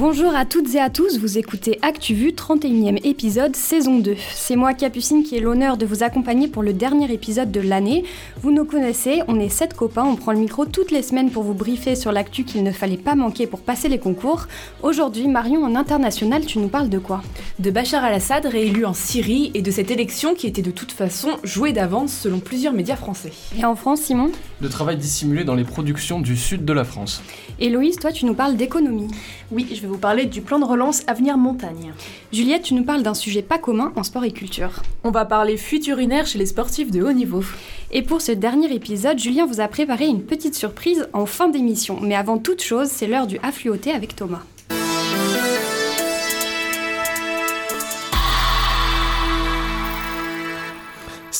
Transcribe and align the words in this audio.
Bonjour 0.00 0.34
à 0.34 0.46
toutes 0.46 0.74
et 0.74 0.80
à 0.80 0.88
tous, 0.88 1.18
vous 1.18 1.36
écoutez 1.36 1.78
ActuVu, 1.82 2.30
31e 2.30 3.06
épisode, 3.06 3.54
saison 3.54 3.98
2. 3.98 4.16
C'est 4.34 4.56
moi 4.56 4.72
Capucine 4.72 5.22
qui 5.22 5.36
ai 5.36 5.40
l'honneur 5.40 5.76
de 5.76 5.84
vous 5.84 6.02
accompagner 6.02 6.48
pour 6.48 6.62
le 6.62 6.72
dernier 6.72 7.12
épisode 7.12 7.52
de 7.52 7.60
l'année. 7.60 8.04
Vous 8.40 8.50
nous 8.50 8.64
connaissez, 8.64 9.20
on 9.28 9.38
est 9.38 9.50
sept 9.50 9.74
copains, 9.74 10.04
on 10.04 10.16
prend 10.16 10.32
le 10.32 10.38
micro 10.38 10.64
toutes 10.64 10.90
les 10.90 11.02
semaines 11.02 11.30
pour 11.30 11.42
vous 11.42 11.52
briefer 11.52 11.96
sur 11.96 12.12
l'actu 12.12 12.44
qu'il 12.44 12.62
ne 12.62 12.72
fallait 12.72 12.96
pas 12.96 13.14
manquer 13.14 13.46
pour 13.46 13.60
passer 13.60 13.90
les 13.90 13.98
concours. 13.98 14.46
Aujourd'hui, 14.82 15.28
Marion, 15.28 15.64
en 15.64 15.76
international, 15.76 16.46
tu 16.46 16.60
nous 16.60 16.68
parles 16.68 16.88
de 16.88 16.98
quoi? 16.98 17.20
De 17.58 17.70
Bachar 17.70 18.02
al-Assad 18.02 18.46
réélu 18.46 18.86
en 18.86 18.94
Syrie 18.94 19.50
et 19.52 19.60
de 19.60 19.70
cette 19.70 19.90
élection 19.90 20.34
qui 20.34 20.46
était 20.46 20.62
de 20.62 20.70
toute 20.70 20.92
façon 20.92 21.28
jouée 21.44 21.74
d'avance 21.74 22.14
selon 22.14 22.40
plusieurs 22.40 22.72
médias 22.72 22.96
français. 22.96 23.32
Et 23.58 23.66
en 23.66 23.76
France, 23.76 24.00
Simon? 24.00 24.30
De 24.62 24.68
travail 24.68 24.96
dissimulé 24.96 25.44
dans 25.44 25.54
les 25.54 25.64
productions 25.64 26.20
du 26.20 26.38
sud 26.38 26.64
de 26.64 26.72
la 26.72 26.84
France. 26.84 27.22
Héloïse, 27.58 27.96
toi, 27.96 28.12
tu 28.12 28.24
nous 28.24 28.32
parles 28.32 28.56
d'économie. 28.56 29.08
Oui, 29.52 29.66
je 29.74 29.82
vais 29.82 29.89
vous 29.90 29.98
parler 29.98 30.26
du 30.26 30.40
plan 30.40 30.60
de 30.60 30.64
relance 30.64 31.02
Avenir 31.08 31.36
Montagne. 31.36 31.92
Juliette, 32.32 32.62
tu 32.62 32.74
nous 32.74 32.84
parles 32.84 33.02
d'un 33.02 33.14
sujet 33.14 33.42
pas 33.42 33.58
commun 33.58 33.92
en 33.96 34.04
sport 34.04 34.24
et 34.24 34.30
culture. 34.30 34.82
On 35.02 35.10
va 35.10 35.24
parler 35.24 35.56
fuite 35.56 35.88
urinaire 35.88 36.26
chez 36.26 36.38
les 36.38 36.46
sportifs 36.46 36.92
de 36.92 37.02
haut 37.02 37.12
niveau. 37.12 37.42
Et 37.90 38.02
pour 38.02 38.20
ce 38.20 38.30
dernier 38.30 38.72
épisode, 38.72 39.18
Julien 39.18 39.46
vous 39.46 39.60
a 39.60 39.66
préparé 39.66 40.06
une 40.06 40.22
petite 40.22 40.54
surprise 40.54 41.08
en 41.12 41.26
fin 41.26 41.48
d'émission. 41.48 41.98
Mais 42.00 42.14
avant 42.14 42.38
toute 42.38 42.62
chose, 42.62 42.88
c'est 42.88 43.08
l'heure 43.08 43.26
du 43.26 43.40
affluoté 43.42 43.90
avec 43.90 44.14
Thomas. 44.14 44.42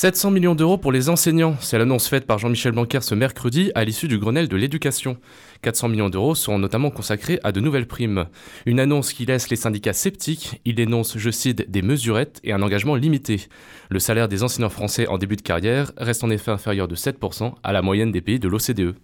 700 0.01 0.31
millions 0.31 0.55
d'euros 0.55 0.79
pour 0.79 0.93
les 0.93 1.11
enseignants, 1.11 1.57
c'est 1.61 1.77
l'annonce 1.77 2.09
faite 2.09 2.27
par 2.27 2.39
Jean-Michel 2.39 2.73
Blanquer 2.73 3.03
ce 3.03 3.15
mercredi 3.15 3.71
à 3.75 3.85
l'issue 3.85 4.09
du 4.09 4.19
Grenelle 4.19 4.49
de 4.49 4.57
l'éducation. 4.57 5.19
400 5.61 5.89
millions 5.89 6.09
d'euros 6.09 6.35
seront 6.35 6.59
notamment 6.59 6.91
consacrés 6.91 7.39
à 7.45 7.53
de 7.53 7.61
nouvelles 7.61 7.87
primes. 7.87 8.25
Une 8.65 8.81
annonce 8.81 9.13
qui 9.13 9.27
laisse 9.27 9.51
les 9.51 9.57
syndicats 9.57 9.93
sceptiques, 9.93 10.59
il 10.65 10.75
dénonce, 10.75 11.19
je 11.19 11.31
cite, 11.31 11.71
des 11.71 11.83
mesurettes 11.83 12.41
et 12.45 12.55
un 12.55 12.63
engagement 12.63 12.95
limité. 12.95 13.49
Le 13.91 13.99
salaire 13.99 14.29
des 14.29 14.43
enseignants 14.43 14.71
français 14.71 15.07
en 15.07 15.19
début 15.19 15.37
de 15.37 15.43
carrière 15.43 15.93
reste 15.99 16.25
en 16.25 16.31
effet 16.31 16.51
inférieur 16.51 16.89
de 16.89 16.97
7% 16.97 17.53
à 17.63 17.73
la 17.75 17.83
moyenne 17.83 18.11
des 18.11 18.23
pays 18.23 18.41
de 18.41 18.49
l'OCDE. 18.49 18.95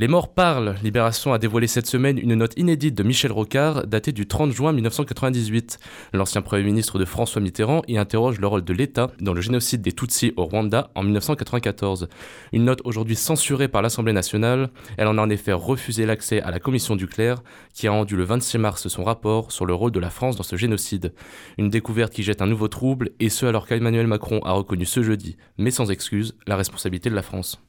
Les 0.00 0.08
morts 0.08 0.32
parlent. 0.32 0.76
Libération 0.82 1.34
a 1.34 1.38
dévoilé 1.38 1.66
cette 1.66 1.86
semaine 1.86 2.16
une 2.16 2.34
note 2.34 2.54
inédite 2.56 2.94
de 2.94 3.02
Michel 3.02 3.32
Rocard 3.32 3.86
datée 3.86 4.12
du 4.12 4.26
30 4.26 4.50
juin 4.50 4.72
1998. 4.72 5.78
L'ancien 6.14 6.40
Premier 6.40 6.62
ministre 6.62 6.98
de 6.98 7.04
François 7.04 7.42
Mitterrand 7.42 7.82
y 7.86 7.98
interroge 7.98 8.40
le 8.40 8.46
rôle 8.46 8.64
de 8.64 8.72
l'État 8.72 9.10
dans 9.20 9.34
le 9.34 9.42
génocide 9.42 9.82
des 9.82 9.92
Tutsis 9.92 10.32
au 10.38 10.46
Rwanda 10.46 10.90
en 10.94 11.02
1994. 11.02 12.08
Une 12.54 12.64
note 12.64 12.80
aujourd'hui 12.84 13.14
censurée 13.14 13.68
par 13.68 13.82
l'Assemblée 13.82 14.14
nationale. 14.14 14.70
Elle 14.96 15.06
en 15.06 15.18
a 15.18 15.20
en 15.20 15.28
effet 15.28 15.52
refusé 15.52 16.06
l'accès 16.06 16.40
à 16.40 16.50
la 16.50 16.60
commission 16.60 16.96
du 16.96 17.06
clerc 17.06 17.42
qui 17.74 17.86
a 17.86 17.90
rendu 17.90 18.16
le 18.16 18.24
26 18.24 18.56
mars 18.56 18.88
son 18.88 19.04
rapport 19.04 19.52
sur 19.52 19.66
le 19.66 19.74
rôle 19.74 19.92
de 19.92 20.00
la 20.00 20.08
France 20.08 20.34
dans 20.34 20.42
ce 20.42 20.56
génocide. 20.56 21.12
Une 21.58 21.68
découverte 21.68 22.14
qui 22.14 22.22
jette 22.22 22.40
un 22.40 22.46
nouveau 22.46 22.68
trouble 22.68 23.10
et 23.20 23.28
ce 23.28 23.44
alors 23.44 23.66
qu'Emmanuel 23.66 24.06
Macron 24.06 24.40
a 24.46 24.52
reconnu 24.52 24.86
ce 24.86 25.02
jeudi, 25.02 25.36
mais 25.58 25.70
sans 25.70 25.90
excuse, 25.90 26.38
la 26.46 26.56
responsabilité 26.56 27.10
de 27.10 27.14
la 27.14 27.22
France. 27.22 27.60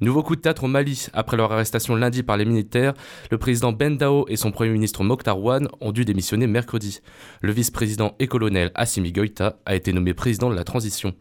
Nouveau 0.00 0.22
coup 0.22 0.36
de 0.36 0.40
théâtre 0.40 0.64
au 0.64 0.68
Mali. 0.68 1.06
Après 1.12 1.36
leur 1.36 1.52
arrestation 1.52 1.94
lundi 1.96 2.22
par 2.22 2.36
les 2.36 2.44
militaires, 2.44 2.94
le 3.30 3.38
président 3.38 3.72
Ben 3.72 3.96
Dao 3.96 4.26
et 4.28 4.36
son 4.36 4.50
premier 4.50 4.70
ministre 4.70 5.04
Mokhtar 5.04 5.40
Ouane 5.40 5.68
ont 5.80 5.92
dû 5.92 6.04
démissionner 6.04 6.46
mercredi. 6.46 7.00
Le 7.40 7.52
vice-président 7.52 8.14
et 8.18 8.26
colonel 8.26 8.70
Assimi 8.74 9.12
Goïta 9.12 9.58
a 9.66 9.74
été 9.74 9.92
nommé 9.92 10.14
président 10.14 10.50
de 10.50 10.54
la 10.54 10.64
transition. 10.64 11.14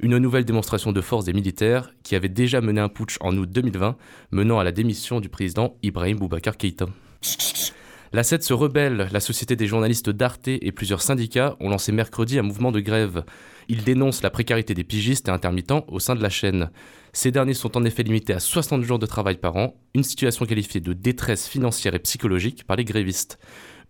Une 0.00 0.18
nouvelle 0.18 0.44
démonstration 0.44 0.92
de 0.92 1.00
force 1.00 1.24
des 1.24 1.32
militaires 1.32 1.90
qui 2.02 2.16
avait 2.16 2.28
déjà 2.28 2.60
mené 2.60 2.80
un 2.80 2.88
putsch 2.88 3.16
en 3.20 3.36
août 3.36 3.48
2020, 3.50 3.96
menant 4.32 4.58
à 4.58 4.64
la 4.64 4.72
démission 4.72 5.20
du 5.20 5.28
président 5.28 5.76
Ibrahim 5.82 6.18
Boubacar 6.18 6.56
Keïta. 6.56 6.86
La 8.14 8.22
se 8.22 8.52
rebelle. 8.52 9.08
La 9.10 9.18
Société 9.18 9.56
des 9.56 9.66
journalistes 9.66 10.08
d'Arte 10.08 10.46
et 10.46 10.70
plusieurs 10.70 11.02
syndicats 11.02 11.56
ont 11.58 11.68
lancé 11.68 11.90
mercredi 11.90 12.38
un 12.38 12.42
mouvement 12.42 12.70
de 12.70 12.78
grève. 12.78 13.24
Ils 13.66 13.82
dénoncent 13.82 14.22
la 14.22 14.30
précarité 14.30 14.72
des 14.72 14.84
pigistes 14.84 15.26
et 15.26 15.32
intermittents 15.32 15.84
au 15.88 15.98
sein 15.98 16.14
de 16.14 16.22
la 16.22 16.30
chaîne. 16.30 16.70
Ces 17.12 17.32
derniers 17.32 17.54
sont 17.54 17.76
en 17.76 17.84
effet 17.84 18.04
limités 18.04 18.32
à 18.32 18.38
60 18.38 18.84
jours 18.84 19.00
de 19.00 19.06
travail 19.06 19.38
par 19.38 19.56
an, 19.56 19.74
une 19.94 20.04
situation 20.04 20.46
qualifiée 20.46 20.80
de 20.80 20.92
détresse 20.92 21.48
financière 21.48 21.96
et 21.96 21.98
psychologique 21.98 22.62
par 22.62 22.76
les 22.76 22.84
grévistes. 22.84 23.40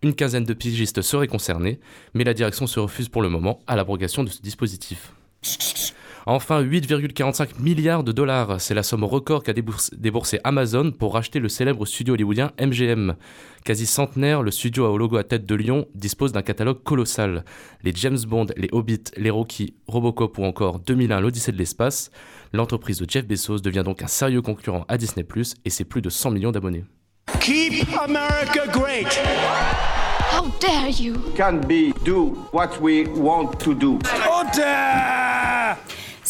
Une 0.01 0.15
quinzaine 0.15 0.43
de 0.43 0.55
pigistes 0.55 1.03
seraient 1.03 1.27
concernés, 1.27 1.79
mais 2.15 2.23
la 2.23 2.33
direction 2.33 2.65
se 2.65 2.79
refuse 2.79 3.09
pour 3.09 3.21
le 3.21 3.29
moment 3.29 3.59
à 3.67 3.75
l'abrogation 3.75 4.23
de 4.23 4.31
ce 4.31 4.41
dispositif. 4.41 5.11
Enfin, 6.27 6.63
8,45 6.63 7.59
milliards 7.59 8.03
de 8.03 8.11
dollars, 8.11 8.59
c'est 8.59 8.73
la 8.73 8.81
somme 8.81 9.03
record 9.03 9.43
qu'a 9.43 9.53
déboursé 9.53 10.39
Amazon 10.43 10.91
pour 10.91 11.13
racheter 11.13 11.37
le 11.37 11.49
célèbre 11.49 11.85
studio 11.85 12.15
hollywoodien 12.15 12.51
MGM. 12.59 13.13
Quasi 13.63 13.85
centenaire, 13.85 14.41
le 14.41 14.49
studio 14.49 14.87
au 14.87 14.97
logo 14.97 15.17
à 15.17 15.23
tête 15.23 15.45
de 15.45 15.53
lion 15.53 15.85
dispose 15.93 16.31
d'un 16.31 16.41
catalogue 16.41 16.81
colossal. 16.81 17.45
Les 17.83 17.93
James 17.93 18.17
Bond, 18.27 18.47
les 18.57 18.69
Hobbits, 18.71 19.11
les 19.17 19.29
Rocky, 19.29 19.75
Robocop 19.85 20.39
ou 20.39 20.45
encore 20.45 20.79
2001 20.79 21.19
l'Odyssée 21.19 21.51
de 21.51 21.57
l'espace, 21.57 22.09
l'entreprise 22.53 22.97
de 22.97 23.07
Jeff 23.07 23.27
Bezos 23.27 23.59
devient 23.59 23.83
donc 23.85 24.01
un 24.01 24.07
sérieux 24.07 24.41
concurrent 24.41 24.85
à 24.87 24.97
Disney+, 24.97 25.27
et 25.63 25.69
c'est 25.69 25.85
plus 25.85 26.01
de 26.01 26.09
100 26.09 26.31
millions 26.31 26.51
d'abonnés. 26.51 26.85
Keep 27.39 27.85
America 28.01 28.65
great. 28.71 29.19
How 30.31 30.51
dare 30.59 30.89
you? 30.89 31.17
Can 31.37 31.61
be 31.67 31.93
do 32.03 32.35
what 32.51 32.81
we 32.81 33.07
want 33.15 33.59
to 33.59 33.75
do. 33.75 33.99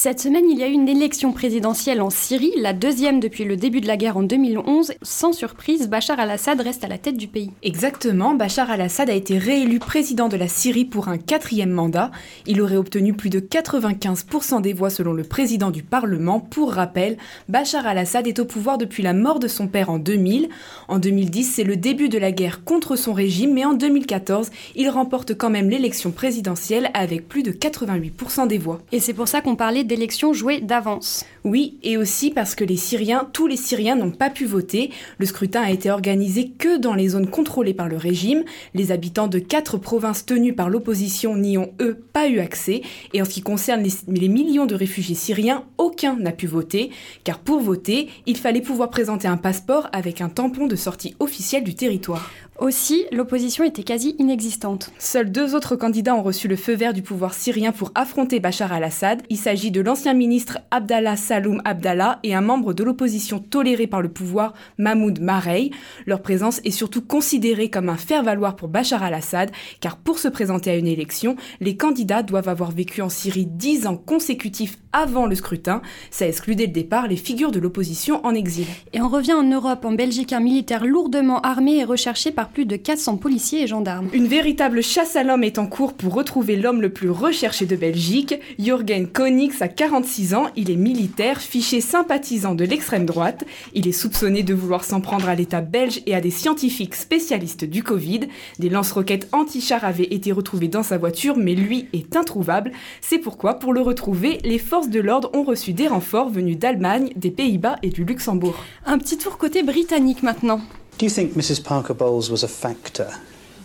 Cette 0.06 0.20
semaine, 0.20 0.48
il 0.48 0.60
y 0.60 0.64
a 0.64 0.68
eu 0.68 0.74
une 0.74 0.88
élection 0.88 1.32
présidentielle 1.32 2.00
en 2.00 2.12
Syrie, 2.12 2.54
la 2.58 2.74
deuxième 2.74 3.20
depuis 3.20 3.44
le 3.44 3.58
début 3.58 3.82
de 3.82 3.88
la 3.88 3.98
guerre 3.98 4.18
en 4.18 4.22
2011. 4.22 4.94
Sans 5.02 5.34
surprise, 5.34 5.90
Bachar 5.90 6.20
al-Assad 6.20 6.62
reste 6.62 6.84
à 6.84 6.88
la 6.88 7.00
tête 7.00 7.18
du 7.18 7.28
pays. 7.28 7.50
Exactement, 7.64 8.36
Bachar 8.36 8.70
al-Assad 8.70 9.10
a 9.10 9.16
été 9.16 9.40
réélu 9.40 9.80
président 9.80 10.28
de 10.30 10.38
la 10.38 10.48
Syrie 10.48 10.86
pour 10.86 11.08
un 11.08 11.18
quatrième 11.18 11.72
mandat. 11.72 12.12
Il 12.46 12.62
aurait 12.62 12.78
obtenu 12.78 13.14
plus 13.14 13.32
de 13.32 13.40
95% 13.40 14.62
des 14.62 14.74
voix 14.74 14.92
selon 14.92 15.12
le 15.12 15.24
président 15.24 15.72
du 15.72 15.82
Parlement. 15.82 16.40
Pour 16.40 16.74
rappel, 16.74 17.18
Bachar 17.50 17.88
al-Assad 17.88 18.28
est 18.28 18.38
au 18.38 18.46
pouvoir 18.46 18.78
depuis 18.78 19.02
la 19.02 19.14
mort 19.14 19.40
de 19.40 19.48
son 19.48 19.68
père 19.68 19.90
en 19.90 19.98
2000. 19.98 20.50
En 20.88 21.00
2010, 21.00 21.46
c'est 21.46 21.64
le 21.64 21.78
début 21.78 22.10
de 22.10 22.20
la 22.20 22.32
guerre 22.32 22.64
contre 22.64 22.96
son 22.96 23.14
régime, 23.14 23.56
mais 23.56 23.66
en 23.66 23.74
2014, 23.74 24.52
il 24.76 24.88
remporte 24.88 25.34
quand 25.36 25.50
même 25.50 25.72
l'élection 25.72 26.12
présidentielle 26.12 26.92
avec 26.94 27.28
plus 27.28 27.42
de 27.42 27.52
88% 27.52 28.48
des 28.48 28.60
voix. 28.60 28.82
Et 28.92 29.00
c'est 29.00 29.14
pour 29.14 29.28
ça 29.28 29.42
qu'on 29.42 29.56
parlait 29.56 29.84
d'élections 29.96 30.34
jouées 30.34 30.60
d'avance. 30.60 31.24
Oui, 31.46 31.78
et 31.82 31.96
aussi 31.96 32.30
parce 32.30 32.54
que 32.54 32.66
les 32.66 32.76
Syriens, 32.76 33.30
tous 33.32 33.48
les 33.48 33.56
Syriens 33.56 33.96
n'ont 33.96 34.12
pas 34.12 34.30
pu 34.30 34.46
voter. 34.46 34.92
Le 35.20 35.26
scrutin 35.26 35.62
a 35.62 35.72
été 35.72 35.90
organisé 35.90 36.50
que 36.50 36.78
dans 36.78 36.96
les 36.96 37.10
zones 37.10 37.30
contrôlées 37.30 37.74
par 37.74 37.88
le 37.88 37.96
régime. 37.96 38.44
Les 38.74 38.92
habitants 38.92 39.28
de 39.28 39.40
quatre 39.40 39.78
provinces 39.78 40.26
tenues 40.26 40.54
par 40.54 40.70
l'opposition 40.70 41.38
n'y 41.38 41.58
ont, 41.58 41.72
eux, 41.82 41.98
pas 42.12 42.28
eu 42.28 42.40
accès. 42.40 42.82
Et 43.14 43.22
en 43.22 43.26
ce 43.26 43.30
qui 43.30 43.42
concerne 43.42 43.84
les, 43.84 43.92
les 44.08 44.28
millions 44.28 44.66
de 44.66 44.76
réfugiés 44.76 45.16
syriens, 45.16 45.64
aucun 45.78 46.18
n'a 46.18 46.34
pu 46.34 46.48
voter. 46.48 46.90
Car 47.24 47.40
pour 47.40 47.62
voter, 47.62 48.10
il 48.26 48.36
fallait 48.36 48.62
pouvoir 48.62 48.90
présenter 48.90 49.30
un 49.30 49.38
passeport 49.38 49.88
avec 49.94 50.20
un 50.20 50.30
tampon 50.30 50.68
de 50.68 50.76
sortie 50.76 51.16
officielle 51.20 51.64
du 51.64 51.76
territoire. 51.76 52.30
Aussi, 52.58 53.04
l'opposition 53.12 53.66
était 53.66 53.84
quasi 53.84 54.16
inexistante. 54.18 54.90
Seuls 54.98 55.30
deux 55.30 55.56
autres 55.56 55.76
candidats 55.76 56.16
ont 56.16 56.24
reçu 56.24 56.48
le 56.48 56.56
feu 56.56 56.74
vert 56.74 56.94
du 56.94 57.02
pouvoir 57.02 57.34
syrien 57.34 57.74
pour 57.74 57.92
affronter 57.96 58.40
Bachar 58.40 58.72
al-Assad. 58.72 59.24
Il 59.30 59.36
s'agit 59.36 59.72
de 59.72 59.82
l'ancien 59.82 60.14
ministre 60.14 60.60
Abdallah 60.72 61.18
Saloum 61.18 61.62
Abdallah 61.66 62.20
et 62.24 62.34
un 62.34 62.40
membre 62.40 62.74
de 62.74 62.86
l'opposition 62.86 63.40
toléré 63.40 63.88
par 63.88 64.02
le 64.02 64.08
pouvoir, 64.08 64.54
Mahmoud 64.78 65.20
Marey. 65.20 65.72
Leur 66.06 66.22
présence 66.22 66.62
est 66.64 66.72
surtout 66.72 67.02
considérée 67.02 67.70
comme 67.70 67.90
un 67.90 67.98
faire-valoir 67.98 68.56
pour 68.56 68.70
Bachar 68.70 69.04
al-Assad, 69.04 69.52
car 69.82 69.98
pour 69.98 70.18
se 70.18 70.30
présenter 70.30 70.72
à 70.72 70.78
une 70.78 70.88
élection, 70.88 71.36
les 71.60 71.76
candidats 71.76 72.24
doivent 72.24 72.48
avoir 72.48 72.72
vécu 72.72 73.02
en 73.02 73.10
Syrie 73.10 73.48
dix 73.48 73.86
ans 73.86 73.98
consécutifs 73.98 74.78
avant 74.94 75.26
le 75.26 75.36
scrutin. 75.36 75.82
Ça 76.10 76.26
exclut 76.26 76.56
dès 76.56 76.68
le 76.68 76.72
départ 76.72 77.08
les 77.08 77.18
figures 77.18 77.52
de 77.52 77.60
l'opposition 77.60 78.26
en 78.26 78.34
exil. 78.34 78.68
Et 78.94 79.02
on 79.02 79.10
revient 79.10 79.34
en 79.34 79.44
Europe, 79.44 79.84
en 79.84 79.92
Belgique, 79.92 80.32
un 80.32 80.40
militaire 80.40 80.86
lourdement 80.86 81.42
armé 81.42 81.80
est 81.80 81.84
recherché 81.84 82.32
par 82.32 82.45
plus 82.50 82.66
de 82.66 82.76
400 82.76 83.18
policiers 83.18 83.64
et 83.64 83.68
gendarmes. 83.68 84.10
Une 84.14 84.28
véritable 84.28 84.82
chasse 84.82 85.16
à 85.16 85.24
l'homme 85.24 85.44
est 85.44 85.58
en 85.58 85.68
cours 85.68 85.94
pour 85.94 86.14
retrouver 86.14 86.56
l'homme 86.56 86.82
le 86.82 86.90
plus 86.90 87.10
recherché 87.10 87.66
de 87.66 87.76
Belgique. 87.76 88.36
Jürgen 88.60 89.08
Konix 89.08 89.62
a 89.62 89.68
46 89.68 90.34
ans, 90.34 90.48
il 90.56 90.72
est 90.72 90.76
militaire, 90.76 91.42
fiché 91.42 91.82
sympathisant 91.82 92.56
de 92.56 92.66
l'extrême 92.66 93.06
droite. 93.06 93.44
Il 93.74 93.88
est 93.88 93.92
soupçonné 93.92 94.44
de 94.44 94.54
vouloir 94.54 94.84
s'en 94.84 95.02
prendre 95.02 95.30
à 95.30 95.36
l'État 95.36 95.62
belge 95.62 96.02
et 96.06 96.16
à 96.16 96.22
des 96.22 96.32
scientifiques 96.32 96.96
spécialistes 96.96 97.66
du 97.66 97.84
Covid. 97.84 98.22
Des 98.60 98.70
lance-roquettes 98.70 99.28
anti-chars 99.32 99.86
avaient 99.86 100.14
été 100.14 100.32
retrouvés 100.32 100.68
dans 100.68 100.84
sa 100.84 100.98
voiture, 100.98 101.38
mais 101.38 101.56
lui 101.56 101.88
est 101.94 102.16
introuvable. 102.16 102.72
C'est 103.02 103.20
pourquoi, 103.20 103.56
pour 103.56 103.74
le 103.74 103.82
retrouver, 103.82 104.40
les 104.44 104.60
forces 104.60 104.90
de 104.90 105.00
l'ordre 105.00 105.32
ont 105.34 105.44
reçu 105.44 105.74
des 105.74 105.88
renforts 105.88 106.30
venus 106.30 106.58
d'Allemagne, 106.58 107.10
des 107.16 107.32
Pays-Bas 107.32 107.78
et 107.84 107.90
du 107.90 108.04
Luxembourg. 108.04 108.56
Un 108.86 108.98
petit 108.98 109.18
tour 109.18 109.38
côté 109.38 109.64
britannique 109.64 110.24
maintenant. 110.24 110.62
Do 110.98 111.06
you 111.06 111.10
think 111.10 111.34
Mrs. 111.34 111.62
Parker 111.62 111.94
Bowles 111.94 112.30
was 112.30 112.42
a 112.42 112.48
factor 112.48 113.16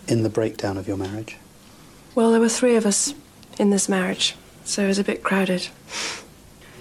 in 0.05 0.23
the 0.23 0.29
breakdown 0.29 0.77
of 0.77 0.85
your 0.85 0.97
marriage? 0.97 1.37
Well, 2.13 2.31
there 2.31 2.41
were 2.41 2.49
three 2.49 2.75
of 2.75 2.85
us 2.85 3.13
in 3.57 3.69
this 3.69 3.87
marriage, 3.87 4.35
so 4.65 4.83
it 4.83 4.87
was 4.87 4.99
a 4.99 5.03
bit 5.03 5.23
crowded. 5.23 5.69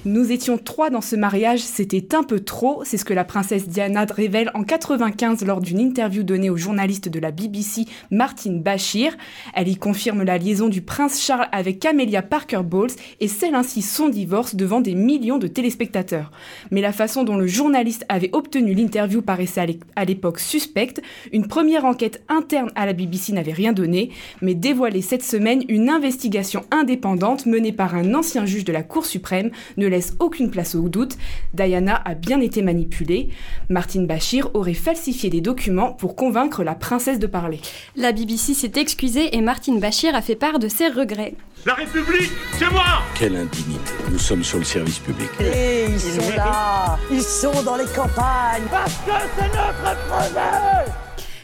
Nous 0.07 0.33
étions 0.33 0.57
trois 0.57 0.89
dans 0.89 1.03
ce 1.03 1.15
mariage, 1.15 1.61
c'était 1.61 2.15
un 2.15 2.23
peu 2.23 2.41
trop, 2.41 2.81
c'est 2.85 2.97
ce 2.97 3.05
que 3.05 3.13
la 3.13 3.25
princesse 3.25 3.69
Diana 3.69 4.07
révèle 4.11 4.51
en 4.55 4.65
95 4.65 5.45
lors 5.45 5.61
d'une 5.61 5.79
interview 5.79 6.23
donnée 6.23 6.49
au 6.49 6.57
journaliste 6.57 7.11
de 7.11 7.21
la 7.21 7.31
BBC 7.31 7.85
Martine 8.11 8.63
Bachir. 8.63 9.15
Elle 9.53 9.69
y 9.69 9.77
confirme 9.77 10.23
la 10.23 10.39
liaison 10.39 10.69
du 10.69 10.81
prince 10.81 11.21
Charles 11.21 11.49
avec 11.53 11.81
Camélia 11.81 12.23
Parker 12.23 12.63
Bowles 12.65 12.93
et 13.21 13.29
scelle 13.29 13.55
ainsi 13.55 13.83
son 13.83 14.09
divorce 14.09 14.55
devant 14.55 14.81
des 14.81 14.95
millions 14.95 15.37
de 15.37 15.49
téléspectateurs. 15.49 16.31
Mais 16.71 16.81
la 16.81 16.93
façon 16.93 17.23
dont 17.23 17.37
le 17.37 17.47
journaliste 17.47 18.07
avait 18.09 18.31
obtenu 18.33 18.73
l'interview 18.73 19.21
paraissait 19.21 19.81
à 19.97 20.05
l'époque 20.07 20.41
suspecte. 20.41 21.03
Une 21.31 21.47
première 21.47 21.85
enquête 21.85 22.23
interne 22.31 22.73
à 22.75 22.87
la 22.87 22.95
BBC 22.95 23.35
n'avait 23.35 23.53
rien 23.53 23.75
donné, 23.75 24.13
mais 24.41 24.55
dévoilé 24.55 25.03
cette 25.03 25.25
semaine 25.25 25.63
une 25.69 25.91
investigation 25.91 26.65
indépendante 26.71 27.45
menée 27.45 27.73
par 27.73 27.95
un 27.95 28.15
ancien 28.15 28.47
juge 28.47 28.65
de 28.65 28.73
la 28.73 28.83
Cour 28.83 29.05
suprême 29.05 29.51
ne 29.77 29.90
laisse 29.91 30.15
aucune 30.19 30.51
place 30.51 30.75
au 30.75 30.89
doute. 30.89 31.17
Diana 31.55 32.01
a 32.05 32.15
bien 32.15 32.41
été 32.41 32.63
manipulée. 32.63 33.29
Martine 33.69 34.07
Bachir 34.07 34.51
aurait 34.55 34.75
falsifié 34.75 35.31
des 35.31 35.41
documents 35.41 35.93
pour 35.93 36.17
convaincre 36.17 36.65
la 36.65 36.75
princesse 36.75 37.19
de 37.19 37.27
parler. 37.27 37.61
La 37.97 38.13
BBC 38.13 38.55
s'est 38.55 38.73
excusée 38.77 39.37
et 39.37 39.41
Martine 39.41 39.81
Bachir 39.81 40.15
a 40.15 40.23
fait 40.23 40.37
part 40.37 40.59
de 40.59 40.69
ses 40.69 40.89
regrets. 40.89 41.35
La 41.67 41.75
République, 41.75 42.31
c'est 42.59 42.71
moi 42.71 42.85
Quelle 43.15 43.37
indignité. 43.37 43.93
Nous 44.11 44.19
sommes 44.19 44.43
sur 44.43 44.59
le 44.59 44.65
service 44.65 44.99
public. 44.99 45.29
Et 45.41 45.85
ils 45.91 46.01
sont 46.01 46.37
là 46.37 46.99
Ils 47.11 47.23
sont 47.23 47.63
dans 47.65 47.77
les 47.77 47.85
campagnes 47.85 48.63
Parce 48.71 48.95
que 48.95 49.13
c'est 49.37 49.49
notre 49.49 49.99
projet 50.09 50.91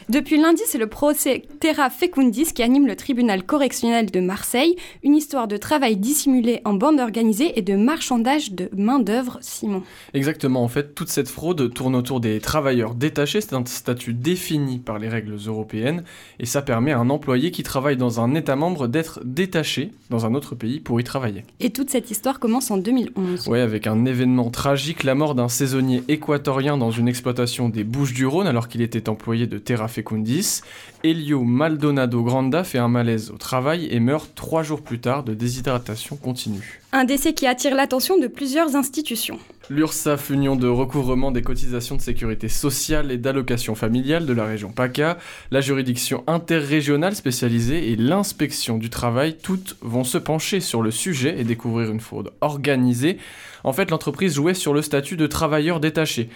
depuis 0.09 0.39
lundi, 0.39 0.61
c'est 0.65 0.77
le 0.77 0.87
procès 0.87 1.43
Terra 1.59 1.89
Fecundis 1.89 2.53
qui 2.53 2.63
anime 2.63 2.87
le 2.87 2.95
tribunal 2.95 3.43
correctionnel 3.43 4.09
de 4.09 4.21
Marseille, 4.21 4.77
une 5.03 5.15
histoire 5.15 5.49
de 5.49 5.57
travail 5.57 5.97
dissimulé 5.97 6.61
en 6.63 6.75
bande 6.75 7.01
organisée 7.01 7.59
et 7.59 7.61
de 7.61 7.75
marchandage 7.75 8.53
de 8.53 8.69
main-d'œuvre, 8.75 9.37
Simon. 9.41 9.83
Exactement, 10.13 10.63
en 10.63 10.69
fait, 10.69 10.95
toute 10.95 11.09
cette 11.09 11.27
fraude 11.27 11.73
tourne 11.73 11.93
autour 11.93 12.21
des 12.21 12.39
travailleurs 12.39 12.95
détachés, 12.95 13.41
c'est 13.41 13.53
un 13.53 13.65
statut 13.65 14.13
défini 14.13 14.79
par 14.79 14.97
les 14.97 15.09
règles 15.09 15.35
européennes, 15.45 16.03
et 16.39 16.45
ça 16.45 16.61
permet 16.61 16.93
à 16.93 16.99
un 16.99 17.09
employé 17.09 17.51
qui 17.51 17.63
travaille 17.63 17.97
dans 17.97 18.21
un 18.21 18.33
État 18.33 18.55
membre 18.55 18.87
d'être 18.87 19.19
détaché 19.25 19.91
dans 20.09 20.25
un 20.25 20.33
autre 20.35 20.55
pays 20.55 20.79
pour 20.79 21.01
y 21.01 21.03
travailler. 21.03 21.43
Et 21.59 21.71
toute 21.71 21.89
cette 21.89 22.11
histoire 22.11 22.39
commence 22.39 22.71
en 22.71 22.77
2011. 22.77 23.47
Oui, 23.49 23.59
avec 23.59 23.87
un 23.87 24.05
événement 24.05 24.51
tragique, 24.51 25.03
la 25.03 25.15
mort 25.15 25.35
d'un 25.35 25.49
saisonnier 25.49 26.01
équatorien 26.07 26.77
dans 26.77 26.91
une 26.91 27.09
exploitation 27.09 27.67
des 27.67 27.83
Bouches 27.83 28.13
du 28.13 28.25
Rhône 28.25 28.47
alors 28.47 28.69
qu'il 28.69 28.81
était 28.81 29.09
employé 29.09 29.47
de 29.47 29.57
Terra 29.57 29.89
Fecundis, 29.97 30.61
Elio 31.03 31.43
Maldonado 31.43 32.21
Granda 32.21 32.63
fait 32.63 32.77
un 32.77 32.87
malaise 32.87 33.31
au 33.31 33.37
travail 33.37 33.87
et 33.89 33.99
meurt 33.99 34.29
trois 34.35 34.61
jours 34.61 34.83
plus 34.83 34.99
tard 34.99 35.23
de 35.23 35.33
déshydratation 35.33 36.17
continue. 36.17 36.81
Un 36.91 37.03
décès 37.03 37.33
qui 37.33 37.47
attire 37.47 37.73
l'attention 37.73 38.19
de 38.19 38.27
plusieurs 38.27 38.75
institutions. 38.75 39.39
L'URSSAF, 39.71 40.29
Union 40.29 40.55
de 40.55 40.67
recouvrement 40.67 41.31
des 41.31 41.41
cotisations 41.41 41.95
de 41.95 42.01
sécurité 42.01 42.47
sociale 42.47 43.11
et 43.11 43.17
d'allocation 43.17 43.73
familiale 43.73 44.27
de 44.27 44.33
la 44.33 44.45
région 44.45 44.71
PACA, 44.71 45.17
la 45.49 45.61
juridiction 45.61 46.23
interrégionale 46.27 47.15
spécialisée 47.15 47.91
et 47.91 47.95
l'inspection 47.95 48.77
du 48.77 48.91
travail, 48.91 49.35
toutes 49.41 49.77
vont 49.81 50.03
se 50.03 50.19
pencher 50.19 50.59
sur 50.59 50.83
le 50.83 50.91
sujet 50.91 51.39
et 51.39 51.43
découvrir 51.43 51.89
une 51.89 51.99
fraude 52.01 52.33
organisée. 52.41 53.17
En 53.63 53.73
fait, 53.73 53.89
l'entreprise 53.89 54.35
jouait 54.35 54.53
sur 54.53 54.75
le 54.75 54.83
statut 54.83 55.17
de 55.17 55.25
travailleur 55.25 55.79
détaché. 55.79 56.29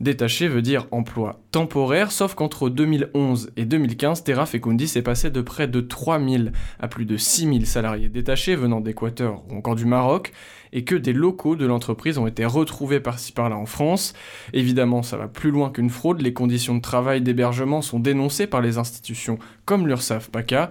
Détaché 0.00 0.48
veut 0.48 0.62
dire 0.62 0.86
emploi 0.92 1.42
temporaire, 1.50 2.10
sauf 2.10 2.34
qu'entre 2.34 2.70
2011 2.70 3.52
et 3.58 3.66
2015, 3.66 4.24
Terra 4.24 4.46
Fecundis 4.46 4.92
est 4.96 5.02
passé 5.02 5.28
de 5.28 5.42
près 5.42 5.68
de 5.68 5.82
3000 5.82 6.52
à 6.78 6.88
plus 6.88 7.04
de 7.04 7.18
6000 7.18 7.66
salariés 7.66 8.08
détachés 8.08 8.56
venant 8.56 8.80
d'Équateur 8.80 9.42
ou 9.50 9.56
encore 9.56 9.74
du 9.74 9.84
Maroc, 9.84 10.32
et 10.72 10.84
que 10.84 10.94
des 10.94 11.12
locaux 11.12 11.54
de 11.54 11.66
l'entreprise 11.66 12.16
ont 12.16 12.26
été 12.26 12.46
retrouvés 12.46 13.00
par-ci 13.00 13.32
par-là 13.32 13.56
en 13.56 13.66
France. 13.66 14.14
Évidemment, 14.54 15.02
ça 15.02 15.18
va 15.18 15.28
plus 15.28 15.50
loin 15.50 15.68
qu'une 15.68 15.90
fraude, 15.90 16.22
les 16.22 16.32
conditions 16.32 16.76
de 16.76 16.80
travail 16.80 17.20
d'hébergement 17.20 17.82
sont 17.82 18.00
dénoncées 18.00 18.46
par 18.46 18.62
les 18.62 18.78
institutions 18.78 19.38
comme 19.66 19.86
l'URSSAF 19.86 20.30
PACA, 20.30 20.70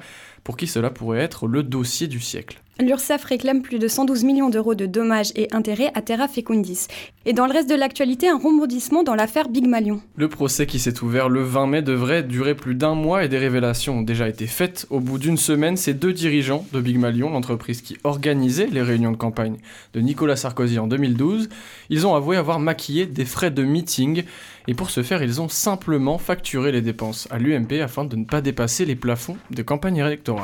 pour 0.50 0.58
qui 0.58 0.66
cela 0.66 0.90
pourrait 0.90 1.20
être 1.20 1.46
le 1.46 1.62
dossier 1.62 2.08
du 2.08 2.20
siècle. 2.20 2.60
L'URSSAF 2.80 3.26
réclame 3.26 3.62
plus 3.62 3.78
de 3.78 3.88
112 3.88 4.24
millions 4.24 4.50
d'euros 4.50 4.74
de 4.74 4.86
dommages 4.86 5.32
et 5.36 5.48
intérêts 5.54 5.92
à 5.94 6.02
Terra 6.02 6.28
Fecundis. 6.28 6.88
Et 7.26 7.34
dans 7.34 7.46
le 7.46 7.52
reste 7.52 7.70
de 7.70 7.76
l'actualité, 7.76 8.30
un 8.30 8.38
rebondissement 8.38 9.04
dans 9.04 9.16
l'affaire 9.16 9.50
Big 9.50 9.68
Malion. 9.68 10.02
Le 10.16 10.30
procès 10.30 10.66
qui 10.66 10.80
s'est 10.80 11.04
ouvert 11.04 11.28
le 11.28 11.44
20 11.44 11.68
mai 11.68 11.82
devrait 11.82 12.24
durer 12.24 12.56
plus 12.56 12.74
d'un 12.74 12.96
mois 12.96 13.26
et 13.26 13.28
des 13.28 13.38
révélations 13.38 14.00
ont 14.00 14.02
déjà 14.02 14.30
été 14.30 14.48
faites. 14.48 14.88
Au 14.90 15.02
bout 15.02 15.20
d'une 15.20 15.38
semaine, 15.38 15.76
ces 15.76 15.94
deux 15.94 16.14
dirigeants 16.14 16.66
de 16.72 16.80
Big 16.80 16.98
Malion, 16.98 17.30
l'entreprise 17.30 17.82
qui 17.82 17.98
organisait 18.06 18.70
les 18.72 18.82
réunions 18.82 19.12
de 19.12 19.18
campagne 19.18 19.58
de 19.94 20.00
Nicolas 20.00 20.38
Sarkozy 20.38 20.80
en 20.80 20.88
2012, 20.88 21.50
ils 21.90 22.08
ont 22.08 22.16
avoué 22.16 22.38
avoir 22.38 22.60
maquillé 22.60 23.06
des 23.06 23.26
frais 23.26 23.52
de 23.52 23.64
meeting 23.64 24.24
et 24.70 24.74
pour 24.74 24.90
ce 24.90 25.04
faire, 25.04 25.22
ils 25.22 25.42
ont 25.42 25.50
simplement 25.50 26.18
facturé 26.18 26.72
les 26.72 26.82
dépenses 26.82 27.28
à 27.30 27.40
l'UMP 27.40 27.82
afin 27.84 28.06
de 28.06 28.16
ne 28.16 28.24
pas 28.24 28.40
dépasser 28.40 28.86
les 28.86 28.96
plafonds 28.96 29.36
de 29.52 29.64
campagne 29.64 29.98
électorale. 29.98 30.39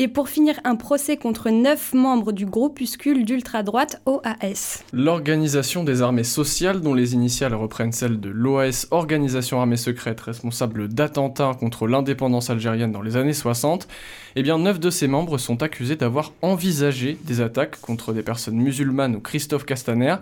Et 0.00 0.06
pour 0.06 0.28
finir, 0.28 0.60
un 0.62 0.76
procès 0.76 1.16
contre 1.16 1.50
neuf 1.50 1.92
membres 1.92 2.30
du 2.30 2.46
groupuscule 2.46 3.24
d'ultra-droite 3.24 4.00
OAS. 4.06 4.84
L'Organisation 4.92 5.82
des 5.82 6.02
armées 6.02 6.22
sociales, 6.22 6.82
dont 6.82 6.94
les 6.94 7.14
initiales 7.14 7.52
reprennent 7.52 7.90
celles 7.90 8.20
de 8.20 8.28
l'OAS, 8.28 8.86
Organisation 8.92 9.58
armée 9.58 9.76
secrète 9.76 10.20
responsable 10.20 10.86
d'attentats 10.86 11.56
contre 11.58 11.88
l'indépendance 11.88 12.48
algérienne 12.48 12.92
dans 12.92 13.02
les 13.02 13.16
années 13.16 13.32
60, 13.32 13.88
eh 14.36 14.42
bien 14.44 14.56
neuf 14.58 14.78
de 14.78 14.88
ses 14.88 15.08
membres 15.08 15.36
sont 15.36 15.64
accusés 15.64 15.96
d'avoir 15.96 16.32
envisagé 16.42 17.18
des 17.24 17.40
attaques 17.40 17.80
contre 17.80 18.12
des 18.12 18.22
personnes 18.22 18.54
musulmanes 18.54 19.16
ou 19.16 19.20
Christophe 19.20 19.66
Castaner, 19.66 20.14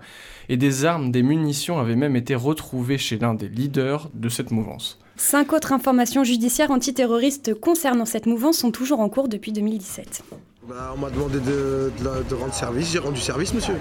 et 0.49 0.57
des 0.57 0.87
armes, 0.87 1.11
des 1.13 1.23
munitions 1.23 1.79
avaient 1.79 1.97
même 1.97 2.17
été 2.17 2.35
retrouvées 2.35 2.97
chez 2.97 3.19
l'un 3.19 3.35
des 3.35 3.51
leaders 3.51 4.09
de 4.15 4.31
cette 4.31 4.53
mouvance. 4.53 4.99
Cinq 5.17 5.53
autres 5.55 5.73
informations 5.73 6.25
judiciaires 6.25 6.71
antiterroristes 6.71 7.55
concernant 7.55 8.05
cette 8.05 8.27
mouvance 8.27 8.59
sont 8.59 8.71
toujours 8.71 9.01
en 9.01 9.09
cours 9.09 9.29
depuis 9.29 9.51
2017. 9.53 10.23
Bah, 10.69 10.93
on 10.95 10.99
m'a 10.99 11.11
demandé 11.11 11.39
de, 11.41 11.93
de, 11.99 12.23
de, 12.29 12.35
rendre 12.35 12.53
service, 12.53 12.93
j'ai 12.93 12.99
rendu 12.99 13.21
service, 13.21 13.55
monsieur. 13.55 13.77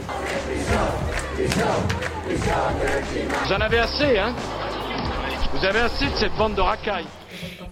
Vous 3.44 3.52
en 3.52 3.60
avez 3.60 3.80
assez, 3.80 4.18
hein 4.18 4.36
Vous 5.54 5.66
avez 5.66 5.80
assez 5.80 6.06
de 6.06 6.16
cette 6.16 6.36
bande 6.38 6.56
de 6.56 6.62
racailles. 6.62 7.08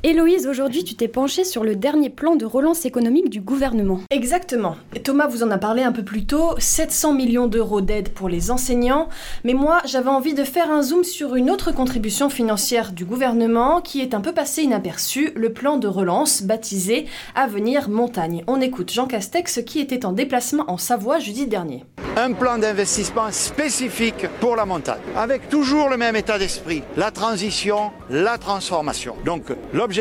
Héloïse, 0.05 0.47
aujourd'hui, 0.47 0.83
tu 0.83 0.95
t'es 0.95 1.07
penchée 1.07 1.45
sur 1.45 1.63
le 1.63 1.77
dernier 1.77 2.09
plan 2.09 2.35
de 2.35 2.43
relance 2.43 2.83
économique 2.83 3.29
du 3.29 3.39
gouvernement. 3.39 4.01
Exactement. 4.09 4.75
Thomas 5.01 5.27
vous 5.27 5.43
en 5.43 5.49
a 5.51 5.57
parlé 5.57 5.81
un 5.81 5.93
peu 5.93 6.03
plus 6.03 6.25
tôt, 6.25 6.55
700 6.57 7.13
millions 7.13 7.47
d'euros 7.47 7.79
d'aide 7.79 8.09
pour 8.09 8.27
les 8.27 8.51
enseignants, 8.51 9.07
mais 9.45 9.53
moi 9.53 9.81
j'avais 9.85 10.09
envie 10.09 10.33
de 10.33 10.43
faire 10.43 10.69
un 10.69 10.81
zoom 10.81 11.05
sur 11.05 11.37
une 11.37 11.49
autre 11.49 11.71
contribution 11.71 12.29
financière 12.29 12.91
du 12.91 13.05
gouvernement 13.05 13.79
qui 13.79 14.01
est 14.01 14.13
un 14.13 14.19
peu 14.19 14.33
passée 14.33 14.63
inaperçue, 14.63 15.31
le 15.37 15.53
plan 15.53 15.77
de 15.77 15.87
relance 15.87 16.43
baptisé 16.43 17.05
Avenir 17.33 17.87
Montagne. 17.87 18.43
On 18.47 18.59
écoute 18.59 18.91
Jean 18.91 19.07
Castex 19.07 19.61
qui 19.65 19.79
était 19.79 20.05
en 20.05 20.11
déplacement 20.11 20.65
en 20.67 20.77
Savoie 20.77 21.19
jeudi 21.19 21.47
dernier. 21.47 21.85
Un 22.17 22.33
plan 22.33 22.57
d'investissement 22.57 23.31
spécifique 23.31 24.27
pour 24.41 24.57
la 24.57 24.65
montagne, 24.65 24.99
avec 25.15 25.47
toujours 25.47 25.89
le 25.89 25.95
même 25.95 26.17
état 26.17 26.37
d'esprit, 26.37 26.83
la 26.97 27.09
transition, 27.09 27.91
la 28.09 28.37
transformation. 28.37 29.15
Donc 29.25 29.45
l'objectif 29.73 29.92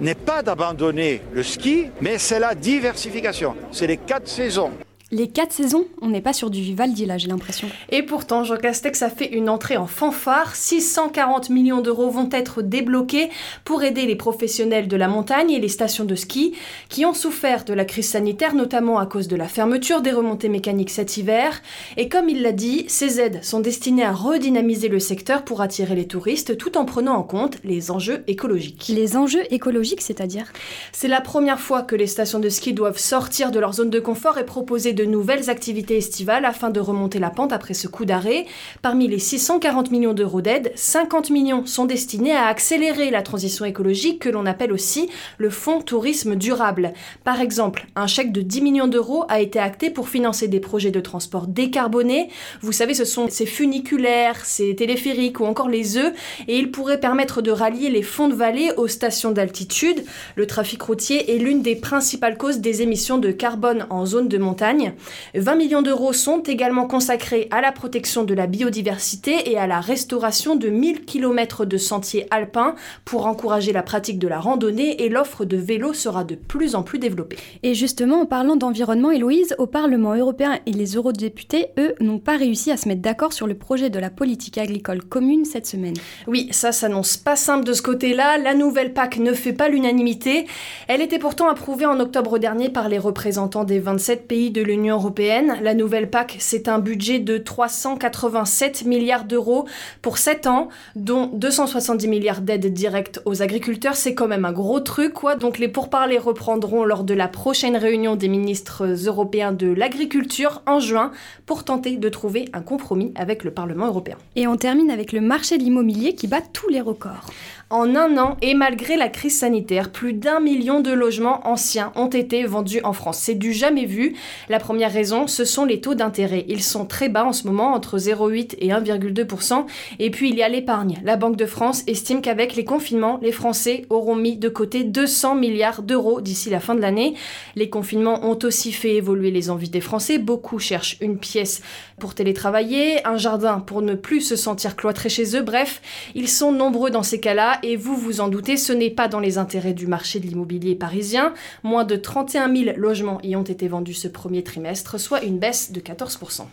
n'est 0.00 0.14
pas 0.14 0.42
d'abandonner 0.42 1.22
le 1.32 1.42
ski, 1.42 1.88
mais 2.00 2.18
c'est 2.18 2.40
la 2.40 2.54
diversification. 2.54 3.54
C'est 3.72 3.86
les 3.86 3.96
quatre 3.96 4.28
saisons. 4.28 4.72
Les 5.12 5.28
quatre 5.28 5.52
saisons, 5.52 5.86
on 6.02 6.08
n'est 6.08 6.20
pas 6.20 6.32
sur 6.32 6.50
du 6.50 6.60
Vivaldi 6.60 7.06
là, 7.06 7.16
j'ai 7.16 7.28
l'impression. 7.28 7.68
Et 7.90 8.02
pourtant, 8.02 8.42
Jean 8.42 8.56
Castex 8.56 9.02
a 9.02 9.08
fait 9.08 9.32
une 9.32 9.48
entrée 9.48 9.76
en 9.76 9.86
fanfare. 9.86 10.56
640 10.56 11.48
millions 11.48 11.80
d'euros 11.80 12.10
vont 12.10 12.28
être 12.32 12.60
débloqués 12.60 13.30
pour 13.64 13.84
aider 13.84 14.04
les 14.04 14.16
professionnels 14.16 14.88
de 14.88 14.96
la 14.96 15.06
montagne 15.06 15.52
et 15.52 15.60
les 15.60 15.68
stations 15.68 16.04
de 16.04 16.16
ski 16.16 16.54
qui 16.88 17.06
ont 17.06 17.14
souffert 17.14 17.64
de 17.64 17.72
la 17.72 17.84
crise 17.84 18.08
sanitaire, 18.08 18.56
notamment 18.56 18.98
à 18.98 19.06
cause 19.06 19.28
de 19.28 19.36
la 19.36 19.46
fermeture 19.46 20.02
des 20.02 20.10
remontées 20.10 20.48
mécaniques 20.48 20.90
cet 20.90 21.16
hiver. 21.16 21.62
Et 21.96 22.08
comme 22.08 22.28
il 22.28 22.42
l'a 22.42 22.50
dit, 22.50 22.84
ces 22.88 23.20
aides 23.20 23.44
sont 23.44 23.60
destinées 23.60 24.04
à 24.04 24.12
redynamiser 24.12 24.88
le 24.88 24.98
secteur 24.98 25.44
pour 25.44 25.60
attirer 25.60 25.94
les 25.94 26.08
touristes 26.08 26.58
tout 26.58 26.76
en 26.76 26.84
prenant 26.84 27.14
en 27.14 27.22
compte 27.22 27.58
les 27.62 27.92
enjeux 27.92 28.24
écologiques. 28.26 28.90
Les 28.92 29.16
enjeux 29.16 29.44
écologiques, 29.54 30.02
c'est-à-dire? 30.02 30.52
C'est 30.90 31.06
la 31.06 31.20
première 31.20 31.60
fois 31.60 31.82
que 31.82 31.94
les 31.94 32.08
stations 32.08 32.40
de 32.40 32.48
ski 32.48 32.72
doivent 32.72 32.98
sortir 32.98 33.52
de 33.52 33.60
leur 33.60 33.72
zone 33.72 33.90
de 33.90 34.00
confort 34.00 34.38
et 34.38 34.44
proposer 34.44 34.95
de 34.96 35.04
nouvelles 35.04 35.48
activités 35.48 35.96
estivales 35.96 36.44
afin 36.44 36.70
de 36.70 36.80
remonter 36.80 37.20
la 37.20 37.30
pente 37.30 37.52
après 37.52 37.74
ce 37.74 37.86
coup 37.86 38.04
d'arrêt. 38.04 38.46
Parmi 38.82 39.06
les 39.06 39.20
640 39.20 39.92
millions 39.92 40.14
d'euros 40.14 40.40
d'aide, 40.40 40.72
50 40.74 41.30
millions 41.30 41.66
sont 41.66 41.84
destinés 41.84 42.34
à 42.34 42.46
accélérer 42.46 43.10
la 43.10 43.22
transition 43.22 43.64
écologique 43.64 44.18
que 44.18 44.28
l'on 44.28 44.46
appelle 44.46 44.72
aussi 44.72 45.08
le 45.38 45.50
Fonds 45.50 45.82
Tourisme 45.82 46.34
Durable. 46.34 46.92
Par 47.22 47.40
exemple, 47.40 47.86
un 47.94 48.08
chèque 48.08 48.32
de 48.32 48.40
10 48.40 48.62
millions 48.62 48.88
d'euros 48.88 49.24
a 49.28 49.40
été 49.40 49.60
acté 49.60 49.90
pour 49.90 50.08
financer 50.08 50.48
des 50.48 50.60
projets 50.60 50.90
de 50.90 51.00
transport 51.00 51.46
décarbonés. 51.46 52.30
Vous 52.62 52.72
savez, 52.72 52.94
ce 52.94 53.04
sont 53.04 53.28
ces 53.28 53.46
funiculaires, 53.46 54.44
ces 54.44 54.74
téléphériques 54.74 55.40
ou 55.40 55.44
encore 55.44 55.68
les 55.68 55.98
œufs, 55.98 56.14
et 56.48 56.58
ils 56.58 56.70
pourraient 56.72 57.00
permettre 57.00 57.42
de 57.42 57.50
rallier 57.50 57.90
les 57.90 58.02
fonds 58.02 58.28
de 58.28 58.34
vallée 58.34 58.70
aux 58.78 58.88
stations 58.88 59.30
d'altitude. 59.30 60.04
Le 60.36 60.46
trafic 60.46 60.80
routier 60.80 61.34
est 61.34 61.38
l'une 61.38 61.60
des 61.60 61.76
principales 61.76 62.38
causes 62.38 62.60
des 62.60 62.80
émissions 62.80 63.18
de 63.18 63.30
carbone 63.30 63.86
en 63.90 64.06
zone 64.06 64.28
de 64.28 64.38
montagne. 64.38 64.85
Bretagne. 64.86 65.16
20 65.34 65.54
millions 65.56 65.82
d'euros 65.82 66.12
sont 66.12 66.40
également 66.40 66.86
consacrés 66.86 67.48
à 67.50 67.60
la 67.60 67.72
protection 67.72 68.24
de 68.24 68.34
la 68.34 68.46
biodiversité 68.46 69.50
et 69.50 69.58
à 69.58 69.66
la 69.66 69.80
restauration 69.80 70.56
de 70.56 70.68
1000 70.68 71.04
km 71.04 71.64
de 71.64 71.76
sentiers 71.76 72.26
alpins 72.30 72.74
pour 73.04 73.26
encourager 73.26 73.72
la 73.72 73.82
pratique 73.82 74.18
de 74.18 74.28
la 74.28 74.38
randonnée 74.38 75.02
et 75.02 75.08
l'offre 75.08 75.44
de 75.44 75.56
vélos 75.56 75.94
sera 75.94 76.24
de 76.24 76.34
plus 76.34 76.74
en 76.74 76.82
plus 76.82 76.98
développée. 76.98 77.36
Et 77.62 77.74
justement, 77.74 78.22
en 78.22 78.26
parlant 78.26 78.56
d'environnement, 78.56 79.10
Héloïse, 79.10 79.54
au 79.58 79.66
Parlement 79.66 80.14
européen 80.14 80.58
et 80.66 80.72
les 80.72 80.94
eurodéputés, 80.96 81.68
eux, 81.78 81.94
n'ont 82.00 82.18
pas 82.18 82.36
réussi 82.36 82.70
à 82.70 82.76
se 82.76 82.88
mettre 82.88 83.02
d'accord 83.02 83.32
sur 83.32 83.46
le 83.46 83.54
projet 83.54 83.90
de 83.90 83.98
la 83.98 84.10
politique 84.10 84.58
agricole 84.58 85.02
commune 85.02 85.44
cette 85.44 85.66
semaine. 85.66 85.94
Oui, 86.26 86.48
ça 86.50 86.72
s'annonce 86.72 87.16
pas 87.16 87.36
simple 87.36 87.64
de 87.64 87.72
ce 87.72 87.82
côté-là. 87.82 88.38
La 88.38 88.54
nouvelle 88.54 88.92
PAC 88.92 89.18
ne 89.18 89.32
fait 89.32 89.52
pas 89.52 89.68
l'unanimité. 89.68 90.46
Elle 90.88 91.02
était 91.02 91.18
pourtant 91.18 91.48
approuvée 91.48 91.86
en 91.86 92.00
octobre 92.00 92.38
dernier 92.38 92.68
par 92.70 92.88
les 92.88 92.98
représentants 92.98 93.64
des 93.64 93.78
27 93.78 94.26
pays 94.26 94.50
de 94.50 94.62
l'Union 94.62 94.75
européenne. 94.84 95.56
La 95.62 95.74
nouvelle 95.74 96.10
PAC, 96.10 96.36
c'est 96.38 96.68
un 96.68 96.78
budget 96.78 97.18
de 97.18 97.38
387 97.38 98.84
milliards 98.84 99.24
d'euros 99.24 99.66
pour 100.02 100.18
7 100.18 100.46
ans, 100.46 100.68
dont 100.94 101.30
270 101.32 102.08
milliards 102.08 102.40
d'aides 102.40 102.72
directes 102.72 103.20
aux 103.24 103.42
agriculteurs. 103.42 103.96
C'est 103.96 104.14
quand 104.14 104.28
même 104.28 104.44
un 104.44 104.52
gros 104.52 104.80
truc, 104.80 105.14
quoi. 105.14 105.36
Donc 105.36 105.58
les 105.58 105.68
pourparlers 105.68 106.18
reprendront 106.18 106.84
lors 106.84 107.04
de 107.04 107.14
la 107.14 107.28
prochaine 107.28 107.76
réunion 107.76 108.16
des 108.16 108.28
ministres 108.28 108.84
européens 109.06 109.52
de 109.52 109.68
l'agriculture 109.68 110.62
en 110.66 110.80
juin 110.80 111.12
pour 111.46 111.64
tenter 111.64 111.96
de 111.96 112.08
trouver 112.08 112.46
un 112.52 112.60
compromis 112.60 113.12
avec 113.14 113.44
le 113.44 113.50
Parlement 113.50 113.86
européen. 113.86 114.16
Et 114.34 114.46
on 114.46 114.56
termine 114.56 114.90
avec 114.90 115.12
le 115.12 115.20
marché 115.20 115.58
de 115.58 115.62
l'immobilier 115.62 116.14
qui 116.14 116.26
bat 116.26 116.40
tous 116.52 116.68
les 116.68 116.80
records. 116.80 117.26
En 117.68 117.96
un 117.96 118.16
an, 118.16 118.36
et 118.42 118.54
malgré 118.54 118.96
la 118.96 119.08
crise 119.08 119.40
sanitaire, 119.40 119.90
plus 119.90 120.12
d'un 120.12 120.38
million 120.38 120.78
de 120.78 120.92
logements 120.92 121.44
anciens 121.48 121.90
ont 121.96 122.06
été 122.06 122.44
vendus 122.44 122.80
en 122.84 122.92
France. 122.92 123.18
C'est 123.18 123.34
du 123.34 123.52
jamais 123.52 123.86
vu. 123.86 124.14
La 124.48 124.60
première 124.60 124.92
raison, 124.92 125.26
ce 125.26 125.44
sont 125.44 125.64
les 125.64 125.80
taux 125.80 125.96
d'intérêt. 125.96 126.44
Ils 126.46 126.62
sont 126.62 126.86
très 126.86 127.08
bas 127.08 127.24
en 127.24 127.32
ce 127.32 127.48
moment, 127.48 127.74
entre 127.74 127.98
0,8 127.98 128.54
et 128.60 128.68
1,2%. 128.68 129.66
Et 129.98 130.12
puis 130.12 130.30
il 130.30 130.36
y 130.36 130.44
a 130.44 130.48
l'épargne. 130.48 131.00
La 131.02 131.16
Banque 131.16 131.34
de 131.34 131.44
France 131.44 131.82
estime 131.88 132.20
qu'avec 132.20 132.54
les 132.54 132.64
confinements, 132.64 133.18
les 133.20 133.32
Français 133.32 133.84
auront 133.90 134.14
mis 134.14 134.36
de 134.36 134.48
côté 134.48 134.84
200 134.84 135.34
milliards 135.34 135.82
d'euros 135.82 136.20
d'ici 136.20 136.50
la 136.50 136.60
fin 136.60 136.76
de 136.76 136.80
l'année. 136.80 137.14
Les 137.56 137.68
confinements 137.68 138.30
ont 138.30 138.38
aussi 138.44 138.70
fait 138.70 138.94
évoluer 138.94 139.32
les 139.32 139.50
envies 139.50 139.70
des 139.70 139.80
Français. 139.80 140.18
Beaucoup 140.18 140.60
cherchent 140.60 140.98
une 141.00 141.18
pièce 141.18 141.62
pour 141.98 142.14
télétravailler, 142.14 143.04
un 143.04 143.16
jardin 143.16 143.58
pour 143.58 143.82
ne 143.82 143.96
plus 143.96 144.20
se 144.20 144.36
sentir 144.36 144.76
cloîtré 144.76 145.08
chez 145.08 145.36
eux. 145.36 145.42
Bref, 145.42 145.82
ils 146.14 146.28
sont 146.28 146.52
nombreux 146.52 146.90
dans 146.90 147.02
ces 147.02 147.18
cas-là 147.18 147.55
et 147.62 147.76
vous 147.76 147.96
vous 147.96 148.20
en 148.20 148.28
doutez, 148.28 148.56
ce 148.56 148.72
n'est 148.72 148.90
pas 148.90 149.08
dans 149.08 149.20
les 149.20 149.38
intérêts 149.38 149.74
du 149.74 149.86
marché 149.86 150.20
de 150.20 150.26
l'immobilier 150.26 150.74
parisien. 150.74 151.34
Moins 151.62 151.84
de 151.84 151.96
31 151.96 152.54
000 152.54 152.76
logements 152.76 153.20
y 153.22 153.36
ont 153.36 153.42
été 153.42 153.68
vendus 153.68 153.94
ce 153.94 154.08
premier 154.08 154.42
trimestre, 154.42 154.98
soit 154.98 155.22
une 155.22 155.38
baisse 155.38 155.72
de 155.72 155.80
14%. 155.80 156.46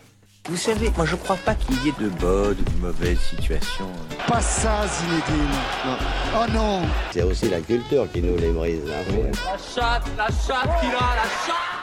Vous 0.46 0.56
savez, 0.58 0.90
moi 0.94 1.06
je 1.06 1.16
crois 1.16 1.36
pas 1.36 1.54
qu'il 1.54 1.74
y 1.84 1.88
ait 1.88 1.94
de 1.98 2.10
bonnes 2.20 2.56
ou 2.60 2.70
de 2.70 2.86
mauvaises 2.86 3.18
situations. 3.18 3.88
Pas 4.28 4.42
ça, 4.42 4.86
Zinedine. 4.86 5.48
Non. 5.86 5.96
Oh 6.36 6.52
non 6.52 6.82
C'est 7.12 7.22
aussi 7.22 7.48
la 7.48 7.60
culture 7.60 8.10
qui 8.12 8.20
nous 8.20 8.36
les 8.36 8.50
brise. 8.50 8.82
Hein. 8.86 9.30
La 9.46 9.56
chatte, 9.56 10.10
la 10.18 10.26
chatte 10.26 10.80
qui 10.80 10.86
a, 10.86 11.16
la 11.16 11.22
chatte 11.46 11.74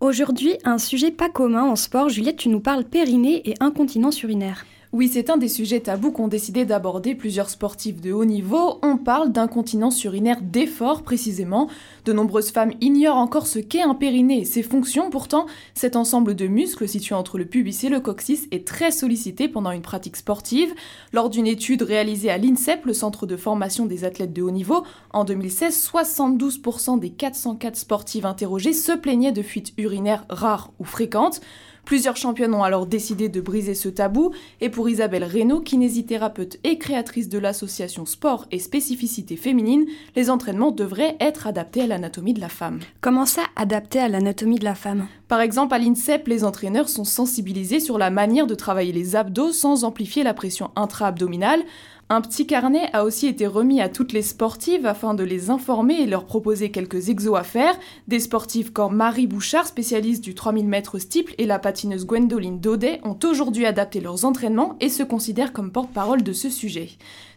Aujourd'hui, 0.00 0.58
un 0.64 0.78
sujet 0.78 1.12
pas 1.12 1.28
commun 1.28 1.62
en 1.62 1.76
sport. 1.76 2.08
Juliette, 2.08 2.36
tu 2.38 2.48
nous 2.48 2.60
parles 2.60 2.84
périnée 2.84 3.48
et 3.48 3.54
incontinence 3.60 4.22
urinaire. 4.22 4.64
Oui, 4.96 5.10
c'est 5.12 5.28
un 5.28 5.36
des 5.36 5.48
sujets 5.48 5.80
tabous 5.80 6.12
qu'ont 6.12 6.28
décidé 6.28 6.64
d'aborder 6.64 7.16
plusieurs 7.16 7.50
sportifs 7.50 8.00
de 8.00 8.12
haut 8.12 8.24
niveau. 8.24 8.78
On 8.80 8.96
parle 8.96 9.32
d'incontinence 9.32 10.04
urinaire 10.04 10.40
d'effort 10.40 11.02
précisément. 11.02 11.68
De 12.04 12.12
nombreuses 12.12 12.52
femmes 12.52 12.74
ignorent 12.80 13.16
encore 13.16 13.48
ce 13.48 13.58
qu'est 13.58 13.82
un 13.82 13.96
périnée 13.96 14.42
et 14.42 14.44
ses 14.44 14.62
fonctions. 14.62 15.10
Pourtant, 15.10 15.46
cet 15.74 15.96
ensemble 15.96 16.36
de 16.36 16.46
muscles 16.46 16.86
situé 16.86 17.16
entre 17.16 17.38
le 17.38 17.44
pubis 17.44 17.82
et 17.82 17.88
le 17.88 17.98
coccyx 17.98 18.42
est 18.52 18.64
très 18.64 18.92
sollicité 18.92 19.48
pendant 19.48 19.72
une 19.72 19.82
pratique 19.82 20.14
sportive. 20.14 20.72
Lors 21.12 21.28
d'une 21.28 21.48
étude 21.48 21.82
réalisée 21.82 22.30
à 22.30 22.38
l'INSEP, 22.38 22.84
le 22.84 22.92
centre 22.92 23.26
de 23.26 23.36
formation 23.36 23.86
des 23.86 24.04
athlètes 24.04 24.32
de 24.32 24.42
haut 24.42 24.52
niveau, 24.52 24.84
en 25.12 25.24
2016, 25.24 25.90
72% 25.92 27.00
des 27.00 27.10
404 27.10 27.74
sportives 27.74 28.26
interrogées 28.26 28.72
se 28.72 28.92
plaignaient 28.92 29.32
de 29.32 29.42
fuites 29.42 29.72
urinaires 29.76 30.24
rares 30.28 30.70
ou 30.78 30.84
fréquentes. 30.84 31.40
Plusieurs 31.84 32.16
championnes 32.16 32.54
ont 32.54 32.62
alors 32.62 32.86
décidé 32.86 33.28
de 33.28 33.40
briser 33.40 33.74
ce 33.74 33.90
tabou, 33.90 34.32
et 34.60 34.70
pour 34.70 34.88
Isabelle 34.88 35.24
Reynaud, 35.24 35.60
kinésithérapeute 35.60 36.58
et 36.64 36.78
créatrice 36.78 37.28
de 37.28 37.38
l'association 37.38 38.06
Sport 38.06 38.46
et 38.50 38.58
Spécificité 38.58 39.36
Féminine, 39.36 39.84
les 40.16 40.30
entraînements 40.30 40.70
devraient 40.70 41.16
être 41.20 41.46
adaptés 41.46 41.82
à 41.82 41.86
l'anatomie 41.86 42.32
de 42.32 42.40
la 42.40 42.48
femme. 42.48 42.80
Comment 43.02 43.26
ça, 43.26 43.42
adapté 43.56 43.98
à 43.98 44.08
l'anatomie 44.08 44.58
de 44.58 44.64
la 44.64 44.74
femme? 44.74 45.06
Par 45.28 45.40
exemple, 45.40 45.74
à 45.74 45.78
l'INSEP, 45.78 46.28
les 46.28 46.44
entraîneurs 46.44 46.88
sont 46.88 47.04
sensibilisés 47.04 47.80
sur 47.80 47.98
la 47.98 48.10
manière 48.10 48.46
de 48.46 48.54
travailler 48.54 48.92
les 48.92 49.16
abdos 49.16 49.52
sans 49.52 49.84
amplifier 49.84 50.22
la 50.22 50.34
pression 50.34 50.70
intra-abdominale, 50.76 51.62
un 52.10 52.20
petit 52.20 52.46
carnet 52.46 52.90
a 52.92 53.04
aussi 53.04 53.26
été 53.26 53.46
remis 53.46 53.80
à 53.80 53.88
toutes 53.88 54.12
les 54.12 54.22
sportives 54.22 54.84
afin 54.84 55.14
de 55.14 55.24
les 55.24 55.50
informer 55.50 55.94
et 55.94 56.06
leur 56.06 56.26
proposer 56.26 56.70
quelques 56.70 57.08
exos 57.08 57.38
à 57.38 57.44
faire. 57.44 57.74
Des 58.08 58.20
sportives 58.20 58.72
comme 58.72 58.96
Marie 58.96 59.26
Bouchard, 59.26 59.66
spécialiste 59.66 60.22
du 60.22 60.34
3000 60.34 60.66
mètres 60.66 60.98
steeple, 60.98 61.34
et 61.38 61.46
la 61.46 61.58
patineuse 61.58 62.06
Gwendoline 62.06 62.60
Daudet 62.60 63.00
ont 63.04 63.18
aujourd'hui 63.24 63.64
adapté 63.64 64.00
leurs 64.00 64.26
entraînements 64.26 64.76
et 64.80 64.90
se 64.90 65.02
considèrent 65.02 65.54
comme 65.54 65.72
porte-parole 65.72 66.22
de 66.22 66.32
ce 66.34 66.50
sujet. 66.50 66.90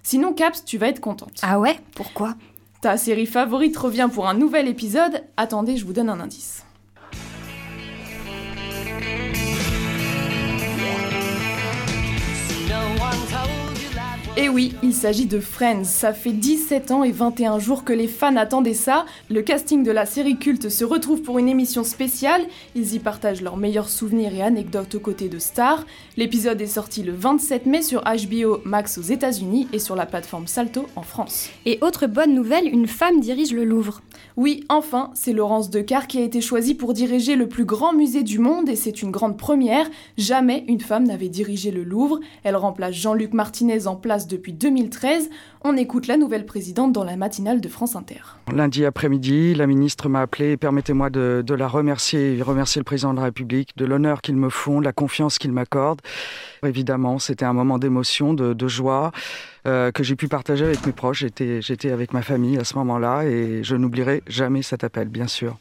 Sinon, 0.04 0.34
Caps, 0.34 0.66
tu 0.66 0.78
vas 0.78 0.90
être 0.90 1.00
contente. 1.00 1.40
Ah 1.42 1.60
ouais? 1.60 1.80
Pourquoi? 1.96 2.36
Ta 2.82 2.98
série 2.98 3.26
favorite 3.26 3.78
revient 3.78 4.10
pour 4.14 4.28
un 4.28 4.34
nouvel 4.34 4.68
épisode. 4.68 5.24
Attendez, 5.38 5.78
je 5.78 5.86
vous 5.86 5.94
donne 5.94 6.10
un 6.10 6.20
indice. 6.20 6.67
Et 14.40 14.50
oui, 14.50 14.76
il 14.84 14.94
s'agit 14.94 15.26
de 15.26 15.40
Friends. 15.40 15.84
Ça 15.84 16.14
fait 16.14 16.32
17 16.32 16.92
ans 16.92 17.04
et 17.04 17.12
21 17.12 17.58
jours 17.58 17.84
que 17.84 17.92
les 17.92 18.08
fans 18.08 18.36
attendaient 18.36 18.76
ça. 18.76 19.08
Le 19.32 19.42
casting 19.42 19.82
de 19.82 19.90
la 19.90 20.06
série 20.06 20.38
culte 20.38 20.70
se 20.70 20.86
retrouve 20.86 21.24
pour 21.24 21.40
une 21.40 21.50
émission 21.50 21.84
spéciale. 21.84 22.44
Ils 22.76 22.94
y 22.94 23.00
partagent 23.00 23.42
leurs 23.42 23.58
meilleurs 23.58 23.90
souvenirs 23.90 24.36
et 24.36 24.44
anecdotes 24.44 24.94
aux 24.94 25.00
côtés 25.00 25.28
de 25.28 25.40
stars. 25.40 25.88
L'épisode 26.18 26.62
est 26.62 26.68
sorti 26.68 27.02
le 27.02 27.14
27 27.14 27.66
mai 27.66 27.82
sur 27.82 28.04
HBO 28.04 28.60
Max 28.64 29.00
aux 29.00 29.02
États-Unis 29.02 29.70
et 29.74 29.80
sur 29.80 29.96
la 29.96 30.06
plateforme 30.06 30.46
Salto 30.46 30.86
en 30.96 31.02
France. 31.02 31.50
Et 31.66 31.80
autre 31.82 32.06
bonne 32.06 32.36
nouvelle, 32.36 32.68
une 32.68 32.88
femme 32.88 33.20
dirige 33.20 33.54
le 33.54 33.66
Louvre. 33.66 34.04
Oui, 34.36 34.64
enfin, 34.70 35.10
c'est 35.16 35.34
Laurence 35.34 35.72
Decar 35.72 36.06
qui 36.06 36.20
a 36.20 36.24
été 36.24 36.42
choisie 36.42 36.76
pour 36.76 36.94
diriger 36.94 37.36
le 37.36 37.50
plus 37.50 37.66
grand 37.66 37.92
musée 37.92 38.22
du 38.22 38.38
monde 38.38 38.70
et 38.70 38.76
c'est 38.76 39.02
une 39.02 39.10
grande 39.10 39.40
première. 39.40 39.90
Jamais 40.16 40.64
une 40.68 40.80
femme 40.80 41.08
n'avait 41.08 41.28
dirigé 41.28 41.72
le 41.72 41.84
Louvre. 41.84 42.20
Elle 42.44 42.56
remplace 42.56 42.94
Jean-Luc 42.94 43.34
Martinez 43.34 43.88
en 43.88 43.96
place 43.96 44.27
depuis 44.28 44.54
2013. 44.54 45.30
On 45.64 45.76
écoute 45.76 46.08
la 46.08 46.18
nouvelle 46.18 46.46
présidente 46.46 46.94
dans 46.94 47.04
la 47.04 47.16
matinale 47.16 47.62
de 47.62 47.68
France 47.68 47.96
Inter. 47.96 48.22
Lundi 48.54 48.86
après-midi, 48.86 49.56
la 49.56 49.68
ministre 49.68 50.10
m'a 50.10 50.22
appelé 50.22 50.52
et 50.52 50.58
permettez-moi 50.58 51.10
de, 51.10 51.54
la 51.54 51.68
remercier, 51.68 52.42
remercier 52.42 52.80
le 52.80 52.84
président 52.84 53.14
de 53.14 53.20
la 53.20 53.26
République 53.26 53.76
de 53.78 53.86
l'honneur 53.86 54.22
qu'ils 54.22 54.38
me 54.38 54.50
font, 54.50 54.80
de 54.80 54.86
la 54.86 54.94
confiance 54.94 55.38
qu'ils 55.38 55.52
m'accordent. 55.52 56.02
Évidemment, 56.66 57.20
c'était 57.20 57.46
un 57.46 57.54
moment 57.54 57.78
d'émotion, 57.78 58.34
de, 58.34 58.68
joie 58.68 59.12
euh, 59.66 59.92
que 59.92 60.04
j'ai 60.04 60.16
pu 60.16 60.28
partager 60.28 60.66
avec 60.66 60.86
mes 60.86 60.92
proches. 60.92 61.26
J'étais 61.60 61.92
avec 61.92 62.14
ma 62.14 62.22
famille 62.22 62.58
à 62.58 62.64
ce 62.64 62.76
moment-là 62.76 63.24
et 63.24 63.64
je 63.64 63.76
n'oublierai 63.76 64.24
jamais 64.28 64.62
cet 64.62 64.84
appel, 64.84 65.08
bien 65.10 65.28
sûr. 65.28 65.58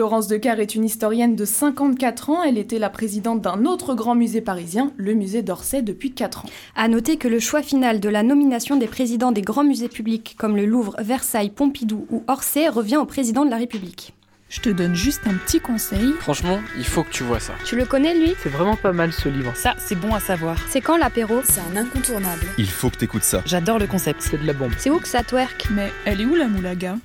Laurence 0.00 0.28
Decar 0.28 0.58
est 0.60 0.74
une 0.74 0.86
historienne 0.86 1.36
de 1.36 1.44
54 1.44 2.30
ans. 2.30 2.42
Elle 2.42 2.56
était 2.56 2.78
la 2.78 2.88
présidente 2.88 3.42
d'un 3.42 3.66
autre 3.66 3.94
grand 3.94 4.14
musée 4.14 4.40
parisien, 4.40 4.92
le 4.96 5.12
musée 5.12 5.42
d'Orsay, 5.42 5.82
depuis 5.82 6.12
4 6.12 6.46
ans. 6.46 6.48
À 6.74 6.88
noter 6.88 7.18
que 7.18 7.28
le 7.28 7.38
choix 7.38 7.60
final 7.60 8.00
de 8.00 8.08
la 8.08 8.22
nomination 8.22 8.76
des 8.76 8.86
présidents 8.86 9.30
des 9.30 9.42
grands 9.42 9.62
musées 9.62 9.90
publics 9.90 10.36
comme 10.38 10.56
le 10.56 10.64
Louvre, 10.64 10.96
Versailles, 11.00 11.50
Pompidou 11.50 12.06
ou 12.10 12.22
Orsay 12.28 12.70
revient 12.70 12.96
au 12.96 13.04
président 13.04 13.44
de 13.44 13.50
la 13.50 13.58
République. 13.58 14.14
Je 14.50 14.58
te 14.58 14.68
donne 14.68 14.96
juste 14.96 15.28
un 15.28 15.34
petit 15.34 15.60
conseil. 15.60 16.12
Franchement, 16.18 16.58
il 16.76 16.84
faut 16.84 17.04
que 17.04 17.10
tu 17.12 17.22
vois 17.22 17.38
ça. 17.38 17.52
Tu 17.64 17.76
le 17.76 17.84
connais, 17.84 18.18
lui? 18.18 18.34
C'est 18.42 18.48
vraiment 18.48 18.74
pas 18.74 18.90
mal 18.90 19.12
ce 19.12 19.28
livre. 19.28 19.52
Ça, 19.54 19.76
c'est 19.78 19.94
bon 19.94 20.12
à 20.12 20.18
savoir. 20.18 20.56
C'est 20.68 20.80
quand 20.80 20.96
l'apéro? 20.96 21.40
C'est 21.44 21.60
un 21.60 21.76
incontournable. 21.76 22.44
Il 22.58 22.66
faut 22.66 22.90
que 22.90 22.96
t'écoutes 22.96 23.22
ça. 23.22 23.42
J'adore 23.46 23.78
le 23.78 23.86
concept. 23.86 24.22
C'est 24.22 24.42
de 24.42 24.44
la 24.44 24.52
bombe. 24.52 24.72
C'est 24.76 24.90
où 24.90 24.98
que 24.98 25.06
ça 25.06 25.22
twerk? 25.22 25.68
Mais 25.70 25.92
elle 26.04 26.20
est 26.20 26.24
où 26.24 26.34
la 26.34 26.48
moulaga? 26.48 26.96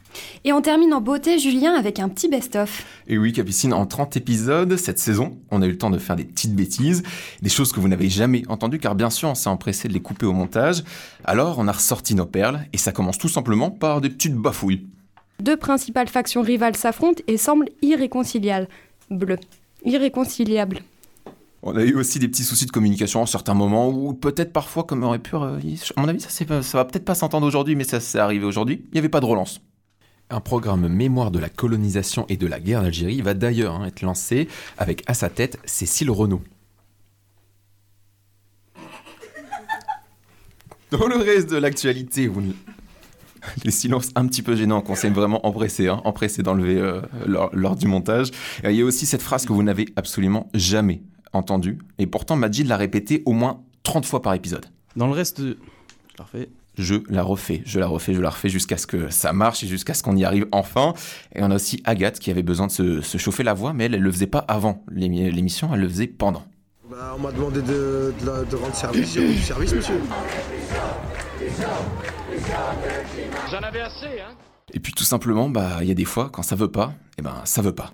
Et 0.43 0.53
on 0.53 0.61
termine 0.61 0.91
en 0.91 1.01
beauté, 1.01 1.37
Julien, 1.37 1.75
avec 1.75 1.99
un 1.99 2.09
petit 2.09 2.29
best-of. 2.29 2.83
Et 3.07 3.19
oui, 3.19 3.31
Capucine, 3.31 3.73
en 3.73 3.85
30 3.85 4.17
épisodes, 4.17 4.75
cette 4.75 4.97
saison, 4.97 5.37
on 5.51 5.61
a 5.61 5.67
eu 5.67 5.71
le 5.71 5.77
temps 5.77 5.91
de 5.91 5.99
faire 5.99 6.15
des 6.15 6.25
petites 6.25 6.55
bêtises, 6.55 7.03
des 7.43 7.49
choses 7.49 7.71
que 7.71 7.79
vous 7.79 7.87
n'avez 7.87 8.09
jamais 8.09 8.41
entendues, 8.47 8.79
car 8.79 8.95
bien 8.95 9.11
sûr, 9.11 9.29
on 9.29 9.35
s'est 9.35 9.49
empressé 9.49 9.87
de 9.87 9.93
les 9.93 10.01
couper 10.01 10.25
au 10.25 10.33
montage. 10.33 10.83
Alors, 11.23 11.59
on 11.59 11.67
a 11.67 11.71
ressorti 11.71 12.15
nos 12.15 12.25
perles, 12.25 12.61
et 12.73 12.79
ça 12.79 12.91
commence 12.91 13.19
tout 13.19 13.29
simplement 13.29 13.69
par 13.69 14.01
des 14.01 14.09
petites 14.09 14.35
bafouilles. 14.35 14.87
Deux 15.39 15.57
principales 15.57 16.07
factions 16.07 16.41
rivales 16.41 16.75
s'affrontent 16.75 17.21
et 17.27 17.37
semblent 17.37 17.69
irréconciliables. 17.81 18.67
Bleu. 19.09 19.37
Irréconciliables. 19.83 20.79
On 21.61 21.75
a 21.75 21.83
eu 21.83 21.95
aussi 21.95 22.19
des 22.19 22.27
petits 22.27 22.43
soucis 22.43 22.67
de 22.67 22.71
communication 22.71 23.23
à 23.23 23.25
certains 23.25 23.55
moments, 23.55 23.89
ou 23.89 24.13
peut-être 24.13 24.53
parfois, 24.53 24.83
comme 24.83 25.03
on 25.03 25.07
aurait 25.07 25.19
pu. 25.19 25.35
Euh, 25.35 25.59
à 25.95 26.01
mon 26.01 26.07
avis, 26.07 26.21
ça, 26.21 26.29
ça 26.29 26.77
va 26.77 26.85
peut-être 26.85 27.05
pas 27.05 27.15
s'entendre 27.15 27.47
aujourd'hui, 27.47 27.75
mais 27.75 27.83
ça 27.83 27.99
s'est 27.99 28.19
arrivé 28.19 28.45
aujourd'hui. 28.45 28.83
Il 28.85 28.93
n'y 28.93 28.99
avait 28.99 29.09
pas 29.09 29.19
de 29.19 29.25
relance. 29.25 29.61
Un 30.29 30.41
programme 30.41 30.87
mémoire 30.87 31.31
de 31.31 31.39
la 31.39 31.49
colonisation 31.49 32.25
et 32.29 32.37
de 32.37 32.47
la 32.47 32.59
guerre 32.59 32.83
d'Algérie 32.83 33.21
va 33.21 33.33
d'ailleurs 33.33 33.75
hein, 33.75 33.85
être 33.85 34.01
lancé 34.01 34.47
avec 34.77 35.03
à 35.07 35.13
sa 35.13 35.29
tête 35.29 35.59
Cécile 35.65 36.11
Renaud. 36.11 36.41
Dans 40.91 41.07
le 41.07 41.17
reste 41.17 41.49
de 41.49 41.57
l'actualité, 41.57 42.27
vous... 42.27 42.41
les 43.63 43.71
silences 43.71 44.09
un 44.15 44.27
petit 44.27 44.41
peu 44.41 44.55
gênants 44.55 44.81
qu'on 44.81 44.95
s'est 44.95 45.09
vraiment 45.09 45.45
empressé, 45.45 45.87
hein, 45.87 46.01
empressé 46.03 46.43
d'enlever 46.43 46.77
euh, 46.77 47.01
lors, 47.25 47.49
lors, 47.53 47.75
du 47.75 47.87
montage. 47.87 48.31
Il 48.63 48.71
y 48.71 48.81
a 48.81 48.85
aussi 48.85 49.05
cette 49.05 49.21
phrase 49.21 49.45
que 49.45 49.53
vous 49.53 49.63
n'avez 49.63 49.87
absolument 49.95 50.49
jamais 50.53 51.01
entendue, 51.33 51.79
et 51.97 52.07
pourtant 52.07 52.35
Majid 52.35 52.67
l'a 52.67 52.77
répétée 52.77 53.23
au 53.25 53.33
moins 53.33 53.61
30 53.83 54.05
fois 54.05 54.21
par 54.21 54.33
épisode. 54.33 54.65
Dans 54.95 55.07
le 55.07 55.13
reste 55.13 55.41
de... 55.41 55.57
Je 56.17 56.17
la 56.17 56.23
refais. 56.23 56.49
Je 56.77 56.99
la 57.13 57.23
refais, 57.23 57.61
je 57.65 57.79
la 57.79 57.87
refais, 57.87 58.13
je 58.13 58.21
la 58.21 58.29
refais 58.29 58.49
jusqu'à 58.49 58.77
ce 58.77 58.85
que 58.85 59.09
ça 59.09 59.31
marche 59.31 59.63
et 59.63 59.67
jusqu'à 59.67 59.93
ce 59.93 60.03
qu'on 60.03 60.15
y 60.15 60.25
arrive 60.25 60.47
enfin. 60.51 60.93
Et 61.33 61.41
on 61.41 61.51
a 61.51 61.55
aussi 61.55 61.81
Agathe 61.85 62.19
qui 62.19 62.31
avait 62.31 62.43
besoin 62.43 62.67
de 62.67 62.71
se, 62.71 63.01
se 63.01 63.17
chauffer 63.17 63.43
la 63.43 63.53
voix, 63.53 63.73
mais 63.73 63.85
elle, 63.85 63.95
elle 63.95 64.01
le 64.01 64.11
faisait 64.11 64.27
pas 64.27 64.39
avant 64.39 64.83
l'émission, 64.91 65.69
elle 65.73 65.81
le 65.81 65.87
faisait 65.87 66.07
pendant. 66.07 66.43
Bah, 66.89 67.15
on 67.17 67.21
m'a 67.21 67.31
demandé 67.31 67.61
de, 67.61 68.13
de, 68.19 68.45
de, 68.49 68.55
rendre 68.55 68.75
service, 68.75 69.13
j'ai 69.13 69.21
rendu 69.21 69.37
service, 69.37 69.73
monsieur. 69.73 70.01
J'en 73.51 73.61
avais 73.61 73.81
assez, 73.81 74.19
hein 74.21 74.35
Et 74.73 74.79
puis 74.79 74.93
tout 74.93 75.03
simplement, 75.03 75.49
bah, 75.49 75.77
il 75.81 75.87
y 75.87 75.91
a 75.91 75.95
des 75.95 76.05
fois, 76.05 76.29
quand 76.31 76.41
ça 76.41 76.55
veut 76.55 76.71
pas, 76.71 76.93
et 77.17 77.21
ben 77.21 77.41
ça 77.45 77.61
veut 77.61 77.75
pas. 77.75 77.91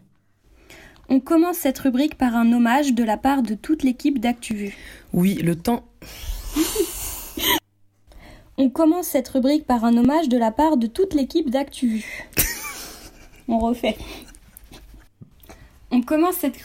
On 1.10 1.20
commence 1.20 1.58
cette 1.58 1.80
rubrique 1.80 2.18
par 2.18 2.36
un 2.36 2.52
hommage 2.54 2.94
de 2.94 3.04
la 3.04 3.18
part 3.18 3.44
de 3.44 3.54
toute 3.54 3.84
l'équipe 3.84 4.20
d'ActuVu. 4.20 4.76
Oui, 5.14 5.36
le 5.36 5.56
temps. 5.56 5.84
On 8.58 8.70
commence 8.70 9.08
cette 9.08 9.28
rubrique 9.28 9.66
par 9.66 9.84
un 9.86 9.98
hommage 9.98 10.30
de 10.30 10.38
la 10.38 10.52
part 10.52 10.78
de 10.78 10.88
toute 10.88 11.14
l'équipe 11.14 11.50
d'ActuVu. 11.50 12.30
On 13.48 13.60
refait. 13.60 13.98
On 15.90 16.02
commence 16.02 16.36
cette 16.36 16.58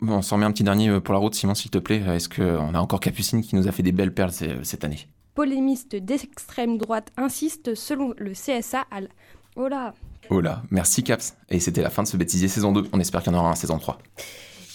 Bon, 0.00 0.16
on 0.16 0.22
s'en 0.22 0.36
remet 0.36 0.46
un 0.46 0.52
petit 0.52 0.62
dernier 0.62 1.00
pour 1.00 1.14
la 1.14 1.20
route, 1.20 1.34
Simon, 1.34 1.54
s'il 1.54 1.70
te 1.70 1.78
plaît. 1.78 2.02
Est-ce 2.06 2.28
qu'on 2.28 2.74
a 2.74 2.78
encore 2.78 3.00
Capucine 3.00 3.42
qui 3.42 3.56
nous 3.56 3.66
a 3.66 3.72
fait 3.72 3.82
des 3.82 3.92
belles 3.92 4.14
perles 4.14 4.32
cette 4.62 4.84
année? 4.84 5.08
Polémiste 5.38 5.94
d'extrême 5.94 6.78
droite 6.78 7.12
insiste 7.16 7.76
selon 7.76 8.12
le 8.18 8.32
CSA 8.32 8.84
à 8.90 8.98
l... 8.98 9.08
Oh 9.54 9.68
Oh 10.30 10.42
merci 10.72 11.04
Caps. 11.04 11.36
Et 11.48 11.60
c'était 11.60 11.80
la 11.80 11.90
fin 11.90 12.02
de 12.02 12.08
ce 12.08 12.16
bêtisier 12.16 12.48
saison 12.48 12.72
2. 12.72 12.88
On 12.92 12.98
espère 12.98 13.22
qu'il 13.22 13.32
y 13.32 13.36
en 13.36 13.38
aura 13.38 13.48
un 13.48 13.54
saison 13.54 13.78
3. 13.78 13.98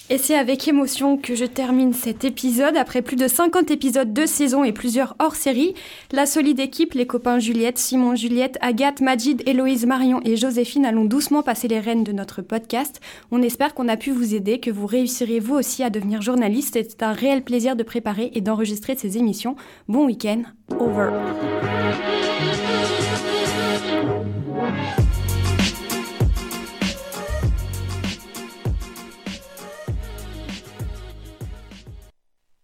Et 0.10 0.18
c'est 0.18 0.36
avec 0.36 0.68
émotion 0.68 1.18
que 1.18 1.34
je 1.34 1.46
termine 1.46 1.94
cet 1.94 2.26
épisode. 2.26 2.76
Après 2.76 3.02
plus 3.02 3.16
de 3.16 3.28
50 3.28 3.72
épisodes 3.72 4.12
de 4.12 4.26
saison 4.26 4.66
et 4.66 4.74
plusieurs 4.74 5.16
hors-série, 5.20 5.76
la 6.12 6.26
solide 6.26 6.60
équipe, 6.60 6.94
les 6.94 7.08
copains 7.08 7.40
Juliette, 7.40 7.78
Simon, 7.78 8.14
Juliette, 8.16 8.58
Agathe, 8.60 9.00
Majid, 9.00 9.42
Héloïse, 9.46 9.86
Marion 9.86 10.20
et 10.26 10.36
Joséphine 10.36 10.86
allons 10.86 11.06
doucement 11.06 11.42
passer 11.42 11.70
les 11.70 11.80
rênes 11.80 12.04
de 12.04 12.12
notre 12.12 12.42
podcast. 12.42 13.00
On 13.32 13.42
espère 13.42 13.74
qu'on 13.74 13.88
a 13.88 13.96
pu 13.96 14.12
vous 14.12 14.36
aider, 14.36 14.60
que 14.60 14.72
vous 14.72 14.88
réussirez 14.88 15.40
vous 15.40 15.56
aussi 15.56 15.84
à 15.84 15.90
devenir 15.90 16.22
journaliste. 16.22 16.74
C'est 16.74 17.02
un 17.02 17.14
réel 17.14 17.42
plaisir 17.42 17.78
de 17.78 17.84
préparer 17.84 18.30
et 18.34 18.42
d'enregistrer 18.42 18.96
ces 18.98 19.18
émissions. 19.18 19.56
Bon 19.88 20.06
week-end. 20.06 20.44
Over. 20.80 21.12